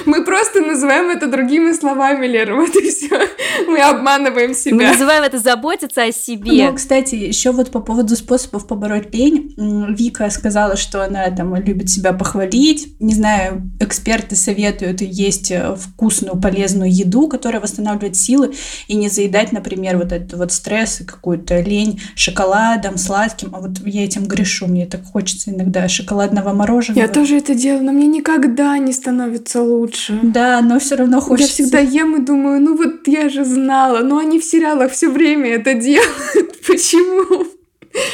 Мы 0.06 0.24
просто 0.24 0.62
называем 0.62 1.10
это 1.10 1.28
другими 1.28 1.72
словами, 1.74 2.26
Лера, 2.26 2.56
вот 2.56 2.76
и 2.76 2.90
все. 2.90 3.28
Мы 3.68 3.80
обманываем 3.80 4.54
себя. 4.54 4.76
Мы 4.76 4.84
называем 4.84 5.24
это 5.24 5.40
заботиться 5.40 6.04
о 6.04 6.12
себе. 6.12 6.68
Ну, 6.68 6.74
кстати, 6.76 7.16
еще 7.16 7.52
вот 7.52 7.72
по 7.72 7.80
поводу 7.80 8.16
способов 8.16 8.68
побороть 8.68 9.14
лень. 9.14 9.54
Вика 9.98 10.30
сказала, 10.30 10.76
что 10.76 11.04
она 11.04 11.30
там 11.32 11.56
любит 11.56 11.90
себя 11.90 12.14
похвалить. 12.14 13.00
Не 13.00 13.14
знаю, 13.14 13.70
эксперты 13.80 14.36
советуют 14.36 15.02
есть 15.02 15.52
э, 15.52 15.76
вкусную, 15.76 16.40
полезную 16.40 16.92
еду, 16.92 17.28
которая 17.28 17.62
восстанавливает 17.62 18.16
силы, 18.16 18.54
и 18.88 18.96
не 18.96 19.10
заедать, 19.10 19.52
например, 19.52 19.98
вот 19.98 20.12
этот 20.12 20.34
вот 20.34 20.52
стресс 20.52 21.02
и 21.02 21.06
какую-то 21.06 21.60
лень 21.60 22.02
шоколадом, 22.16 22.98
сладким. 22.98 23.54
А 23.54 23.60
вот 23.60 23.80
я 23.86 24.06
этим 24.06 24.26
грешу, 24.26 24.68
мне 24.68 24.86
так 24.86 25.04
хочется 25.06 25.52
иногда 25.52 25.88
шоколадного 25.88 26.54
мороженого. 26.54 27.00
Я 27.00 27.08
тоже 27.08 27.38
это 27.38 27.56
делаю, 27.56 27.84
но 27.84 27.92
мне 27.92 28.08
никогда 28.08 28.78
не 28.78 28.94
становится 28.94 29.62
лучше. 29.62 29.81
Да, 30.24 30.62
но 30.62 30.80
все 30.80 30.96
равно 30.96 31.22
хочется. 31.22 31.64
Я 31.64 31.68
всегда 31.68 31.80
ем 31.80 32.16
и 32.16 32.26
думаю, 32.26 32.62
ну 32.62 32.76
вот 32.76 33.08
я 33.08 33.30
же 33.30 33.46
знала, 33.46 34.00
но 34.00 34.18
они 34.18 34.40
в 34.40 34.44
сериалах 34.44 34.92
все 34.92 35.10
время 35.10 35.56
это 35.56 35.74
делают. 35.74 36.62
Почему? 36.68 37.46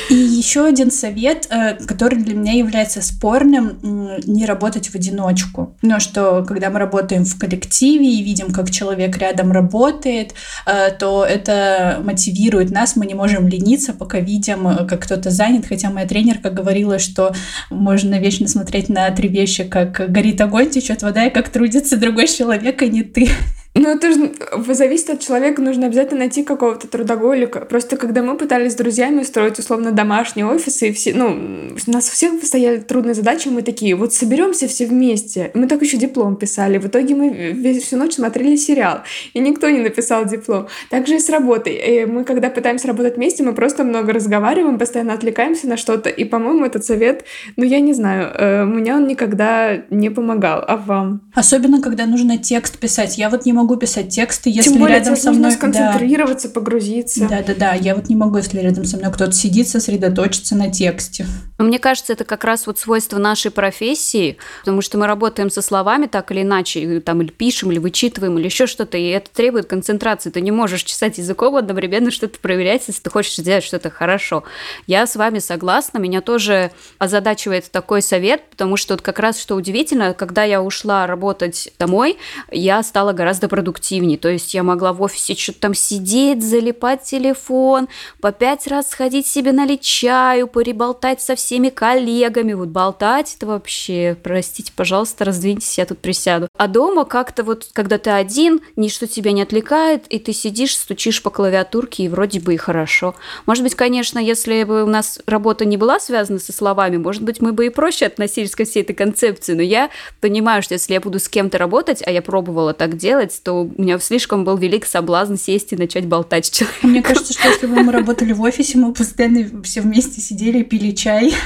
И 0.10 0.16
еще 0.16 0.66
один 0.66 0.92
совет, 0.92 1.48
э, 1.50 1.76
который 1.86 2.20
для 2.20 2.36
меня 2.36 2.54
является 2.54 3.02
спорным, 3.02 3.78
не 4.26 4.46
работать 4.46 4.88
в 4.88 4.96
одиночку. 4.96 5.76
Но 5.82 6.00
что, 6.00 6.44
когда 6.48 6.70
мы 6.70 6.80
работаем 6.80 7.26
в 7.26 7.38
коллективе 7.38 8.08
и 8.16 8.24
видим, 8.24 8.52
как 8.52 8.72
человек 8.72 9.18
рядом 9.18 9.52
работает, 9.52 10.34
э, 10.66 10.92
то 10.92 11.26
это 11.26 12.02
мотивирует 12.04 12.72
нас, 12.72 12.96
мы 12.96 13.06
не 13.06 13.14
можем 13.14 13.48
лениться, 13.48 13.94
пока 13.94 14.20
видим, 14.20 14.68
э, 14.68 14.88
как 14.88 15.04
кто-то 15.04 15.30
занят. 15.30 15.66
Хотя 15.68 15.90
моя 15.90 16.08
тренерка 16.08 16.50
говорила, 16.50 17.00
что 17.00 17.34
можно 17.70 18.20
вечно 18.20 18.48
смотреть 18.48 18.90
на 18.90 19.10
три 19.12 19.30
вещи, 19.30 19.64
как 19.64 20.12
горит 20.12 20.40
огонь, 20.42 20.70
течет 20.70 21.04
вода, 21.04 21.26
и 21.26 21.30
как 21.30 21.50
трудится 21.50 21.98
другой 21.98 22.28
человек, 22.28 22.82
а 22.82 22.88
не 22.88 23.04
ты. 23.04 23.30
Ну, 23.78 23.90
это 23.90 24.12
же 24.12 24.34
зависит 24.74 25.10
от 25.12 25.20
человека, 25.20 25.62
нужно 25.62 25.86
обязательно 25.86 26.20
найти 26.20 26.44
какого-то 26.44 26.88
трудоголика. 26.88 27.60
Просто 27.60 27.96
когда 27.96 28.24
мы 28.24 28.36
пытались 28.36 28.74
с 28.74 28.76
друзьями 28.76 29.22
устроить 29.22 29.60
условно 29.60 29.92
домашние 29.92 30.48
офисы, 30.48 30.90
и 30.90 30.92
все, 30.92 31.14
ну, 31.14 31.76
у 31.88 31.92
нас 31.92 32.10
у 32.10 32.12
всех 32.12 32.44
стояли 32.44 32.80
трудные 32.80 33.14
задачи, 33.14 33.50
мы 33.50 33.62
такие, 33.62 33.96
вот 33.96 34.14
соберемся 34.14 34.68
все 34.68 34.88
вместе. 34.88 35.52
Мы 35.54 35.68
так 35.68 35.82
еще 35.84 35.98
диплом 35.98 36.38
писали. 36.38 36.80
В 36.80 36.88
итоге 36.88 37.14
мы 37.14 37.80
всю 37.80 37.98
ночь 37.98 38.14
смотрели 38.14 38.56
сериал, 38.56 39.02
и 39.34 39.40
никто 39.40 39.70
не 39.70 39.80
написал 39.80 40.26
диплом. 40.26 40.68
Также 40.90 41.18
и 41.18 41.20
с 41.20 41.30
работой. 41.30 41.74
И 41.74 42.06
мы, 42.06 42.24
когда 42.24 42.50
пытаемся 42.50 42.88
работать 42.88 43.18
вместе, 43.18 43.44
мы 43.44 43.54
просто 43.54 43.84
много 43.84 44.12
разговариваем, 44.12 44.80
постоянно 44.80 45.14
отвлекаемся 45.14 45.68
на 45.68 45.78
что-то. 45.78 46.10
И, 46.10 46.26
по-моему, 46.26 46.66
этот 46.66 46.84
совет, 46.84 47.26
ну, 47.58 47.64
я 47.64 47.80
не 47.80 47.94
знаю, 47.94 48.32
э, 48.34 48.66
мне 48.66 48.96
он 48.96 49.08
никогда 49.08 49.84
не 49.92 50.10
помогал. 50.10 50.64
А 50.68 50.78
вам? 50.78 51.22
Особенно, 51.36 51.80
когда 51.80 52.08
нужно 52.08 52.40
текст 52.40 52.80
писать. 52.80 53.18
Я 53.18 53.30
вот 53.30 53.46
не 53.46 53.54
могу 53.54 53.67
могу 53.68 53.76
писать 53.76 54.08
тексты, 54.10 54.50
если 54.50 54.70
Тем 54.70 54.80
более, 54.80 55.00
рядом 55.00 55.18
со 55.18 55.32
мной... 55.34 55.52
сконцентрироваться, 55.52 56.48
да. 56.48 56.54
погрузиться. 56.54 57.28
Да-да-да, 57.28 57.74
я 57.74 57.96
вот 57.96 58.08
не 58.08 58.16
могу, 58.16 58.38
если 58.38 58.60
рядом 58.60 58.86
со 58.86 58.96
мной 58.96 59.12
кто-то 59.12 59.34
сидит, 59.34 59.68
сосредоточиться 59.68 60.56
на 60.56 60.72
тексте. 60.72 61.26
Мне 61.58 61.80
кажется, 61.80 62.14
это 62.14 62.24
как 62.24 62.44
раз 62.44 62.68
вот 62.68 62.78
свойство 62.78 63.18
нашей 63.18 63.50
профессии, 63.50 64.38
потому 64.60 64.84
что 64.84 65.00
мы 65.00 65.08
работаем 65.08 65.50
со 65.50 65.64
словами 65.64 66.06
так 66.06 66.32
или 66.32 66.44
иначе, 66.44 67.00
там 67.00 67.24
или 67.24 67.30
пишем, 67.30 67.72
или 67.72 67.80
вычитываем, 67.80 68.38
или 68.38 68.46
еще 68.46 68.68
что-то, 68.68 68.98
и 68.98 69.08
это 69.08 69.32
требует 69.32 69.66
концентрации. 69.66 70.30
Ты 70.30 70.42
не 70.42 70.52
можешь 70.52 70.84
чесать 70.84 71.18
языком 71.18 71.56
одновременно 71.56 72.12
что-то 72.12 72.40
проверять, 72.40 72.84
если 72.88 73.02
ты 73.02 73.10
хочешь 73.10 73.36
сделать 73.36 73.64
что-то 73.64 73.90
хорошо. 73.90 74.44
Я 74.86 75.08
с 75.08 75.16
вами 75.16 75.40
согласна, 75.40 75.98
меня 75.98 76.22
тоже 76.22 76.72
озадачивает 77.00 77.72
такой 77.72 78.04
совет, 78.04 78.44
потому 78.52 78.78
что 78.78 78.94
вот 78.94 79.02
как 79.02 79.18
раз 79.18 79.40
что 79.42 79.56
удивительно, 79.56 80.14
когда 80.14 80.44
я 80.44 80.62
ушла 80.62 81.08
работать 81.08 81.74
домой, 81.80 82.20
я 82.52 82.84
стала 82.84 83.14
гораздо 83.14 83.48
продуктивнее. 83.48 84.20
То 84.20 84.30
есть 84.30 84.54
я 84.54 84.62
могла 84.62 84.94
в 84.94 85.02
офисе 85.02 85.34
что-то 85.36 85.62
там 85.62 85.74
сидеть, 85.74 86.44
залипать 86.44 87.02
телефон, 87.02 87.88
по 88.22 88.32
пять 88.32 88.68
раз 88.68 88.92
сходить 88.92 89.26
себе 89.26 89.54
налить 89.54 89.82
чаю, 89.82 90.48
пореболтать 90.48 91.20
со 91.20 91.36
всеми 91.36 91.47
всеми 91.48 91.70
коллегами, 91.70 92.52
вот 92.52 92.68
болтать 92.68 93.36
это 93.38 93.48
вообще, 93.48 94.18
простите, 94.22 94.74
пожалуйста, 94.76 95.24
раздвиньтесь, 95.24 95.78
я 95.78 95.86
тут 95.86 96.00
присяду. 96.00 96.50
А 96.58 96.68
дома 96.68 97.06
как-то 97.06 97.46
вот, 97.46 97.70
когда 97.72 97.98
ты 97.98 98.10
один, 98.10 98.60
ничто 98.76 99.06
тебя 99.06 99.32
не 99.32 99.44
отвлекает, 99.44 100.08
и 100.08 100.20
ты 100.20 100.34
сидишь, 100.34 100.76
стучишь 100.76 101.24
по 101.24 101.30
клавиатурке, 101.30 102.04
и 102.04 102.10
вроде 102.10 102.42
бы 102.42 102.56
и 102.56 102.58
хорошо. 102.58 103.16
Может 103.46 103.64
быть, 103.64 103.76
конечно, 103.76 104.20
если 104.20 104.66
бы 104.66 104.84
у 104.84 104.88
нас 104.88 105.20
работа 105.26 105.64
не 105.64 105.78
была 105.78 106.02
связана 106.02 106.40
со 106.40 106.52
словами, 106.52 106.98
может 106.98 107.24
быть, 107.24 107.40
мы 107.40 107.54
бы 107.54 107.68
и 107.68 107.70
проще 107.70 108.08
относились 108.08 108.54
ко 108.54 108.66
всей 108.66 108.84
этой 108.84 108.94
концепции, 108.94 109.54
но 109.54 109.62
я 109.62 109.90
понимаю, 110.20 110.62
что 110.62 110.74
если 110.74 110.92
я 110.92 111.00
буду 111.00 111.18
с 111.18 111.30
кем-то 111.30 111.58
работать, 111.58 112.04
а 112.06 112.12
я 112.12 112.22
пробовала 112.22 112.74
так 112.74 112.98
делать, 112.98 113.40
то 113.42 113.64
у 113.64 113.82
меня 113.82 113.98
слишком 114.00 114.44
был 114.44 114.58
велик 114.58 114.86
соблазн 114.86 115.36
сесть 115.36 115.72
и 115.72 115.78
начать 115.78 116.08
болтать 116.08 116.48
с 116.48 116.50
человеком. 116.50 116.90
Мне 116.90 117.02
кажется, 117.02 117.32
что 117.32 117.48
если 117.48 117.68
бы 117.68 117.82
мы 117.84 117.94
работали 117.94 118.34
в 118.34 118.42
офисе, 118.42 118.78
мы 118.78 118.94
постоянно 118.94 119.64
все 119.64 119.80
вместе 119.80 120.20
сидели, 120.20 120.64
пили 120.64 120.92
чай, 120.92 121.37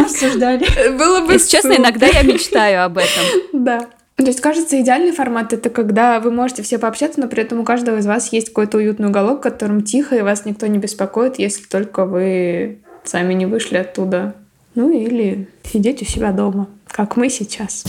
обсуждали. 0.00 0.64
Было 0.96 1.26
бы 1.26 1.34
Если 1.34 1.50
честно, 1.50 1.74
иногда 1.76 2.06
я 2.06 2.22
мечтаю 2.22 2.84
об 2.84 2.98
этом. 2.98 3.22
Да. 3.52 3.88
То 4.16 4.24
есть, 4.24 4.40
кажется, 4.40 4.80
идеальный 4.80 5.10
формат— 5.10 5.52
это 5.54 5.70
когда 5.70 6.20
вы 6.20 6.30
можете 6.30 6.62
все 6.62 6.78
пообщаться, 6.78 7.20
но 7.20 7.26
при 7.26 7.42
этом 7.42 7.60
у 7.60 7.64
каждого 7.64 7.98
из 7.98 8.06
вас 8.06 8.32
есть 8.32 8.48
какой-то 8.48 8.78
уютный 8.78 9.08
уголок, 9.08 9.40
в 9.40 9.42
котором 9.42 9.82
тихо, 9.82 10.14
и 10.14 10.22
вас 10.22 10.44
никто 10.44 10.66
не 10.68 10.78
беспокоит, 10.78 11.38
если 11.38 11.64
только 11.64 12.06
вы 12.06 12.78
сами 13.02 13.34
не 13.34 13.46
вышли 13.46 13.76
оттуда. 13.76 14.34
Ну 14.76 14.90
или 14.90 15.48
сидеть 15.64 16.02
у 16.02 16.04
себя 16.04 16.30
дома, 16.30 16.68
как 16.86 17.16
мы 17.16 17.28
сейчас. 17.28 17.84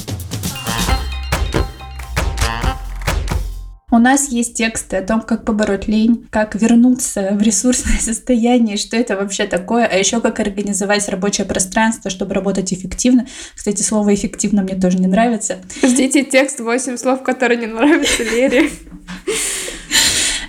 У 3.96 3.98
нас 3.98 4.28
есть 4.28 4.56
тексты 4.56 4.98
о 4.98 5.02
том, 5.02 5.22
как 5.22 5.46
побороть 5.46 5.88
лень, 5.88 6.28
как 6.30 6.56
вернуться 6.56 7.30
в 7.32 7.42
ресурсное 7.42 7.98
состояние, 8.02 8.76
что 8.76 8.98
это 8.98 9.16
вообще 9.16 9.46
такое, 9.46 9.86
а 9.86 9.96
еще 9.96 10.20
как 10.20 10.42
организовать 10.42 11.08
рабочее 11.08 11.48
пространство, 11.48 12.12
чтобы 12.12 12.34
работать 12.34 12.74
эффективно. 12.74 13.26
Кстати, 13.56 13.84
слово 13.84 14.14
«эффективно» 14.14 14.64
мне 14.64 14.76
тоже 14.76 14.98
не 14.98 15.08
нравится. 15.08 15.60
Ждите 15.82 16.26
текст 16.26 16.60
8 16.60 16.98
слов, 16.98 17.24
которые 17.24 17.58
не 17.58 17.68
нравятся 17.68 18.24
Лере. 18.24 18.70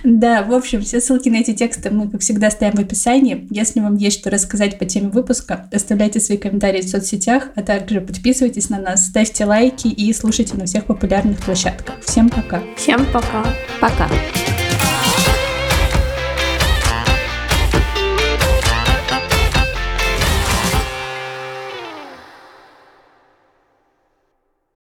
Да, 0.06 0.44
в 0.44 0.52
общем, 0.52 0.82
все 0.82 1.00
ссылки 1.00 1.28
на 1.28 1.38
эти 1.38 1.52
тексты 1.52 1.90
мы, 1.90 2.08
как 2.08 2.20
всегда, 2.20 2.48
ставим 2.48 2.76
в 2.76 2.80
описании. 2.80 3.48
Если 3.50 3.80
вам 3.80 3.96
есть 3.96 4.20
что 4.20 4.30
рассказать 4.30 4.78
по 4.78 4.84
теме 4.84 5.08
выпуска, 5.08 5.68
оставляйте 5.72 6.20
свои 6.20 6.38
комментарии 6.38 6.80
в 6.80 6.88
соцсетях, 6.88 7.48
а 7.56 7.62
также 7.62 8.00
подписывайтесь 8.00 8.70
на 8.70 8.78
нас, 8.78 9.06
ставьте 9.06 9.44
лайки 9.44 9.88
и 9.88 10.12
слушайте 10.12 10.56
на 10.56 10.66
всех 10.66 10.84
популярных 10.84 11.44
площадках. 11.44 11.96
Всем 12.02 12.28
пока! 12.28 12.62
Всем 12.76 13.04
пока! 13.12 13.44
Пока! 13.80 14.08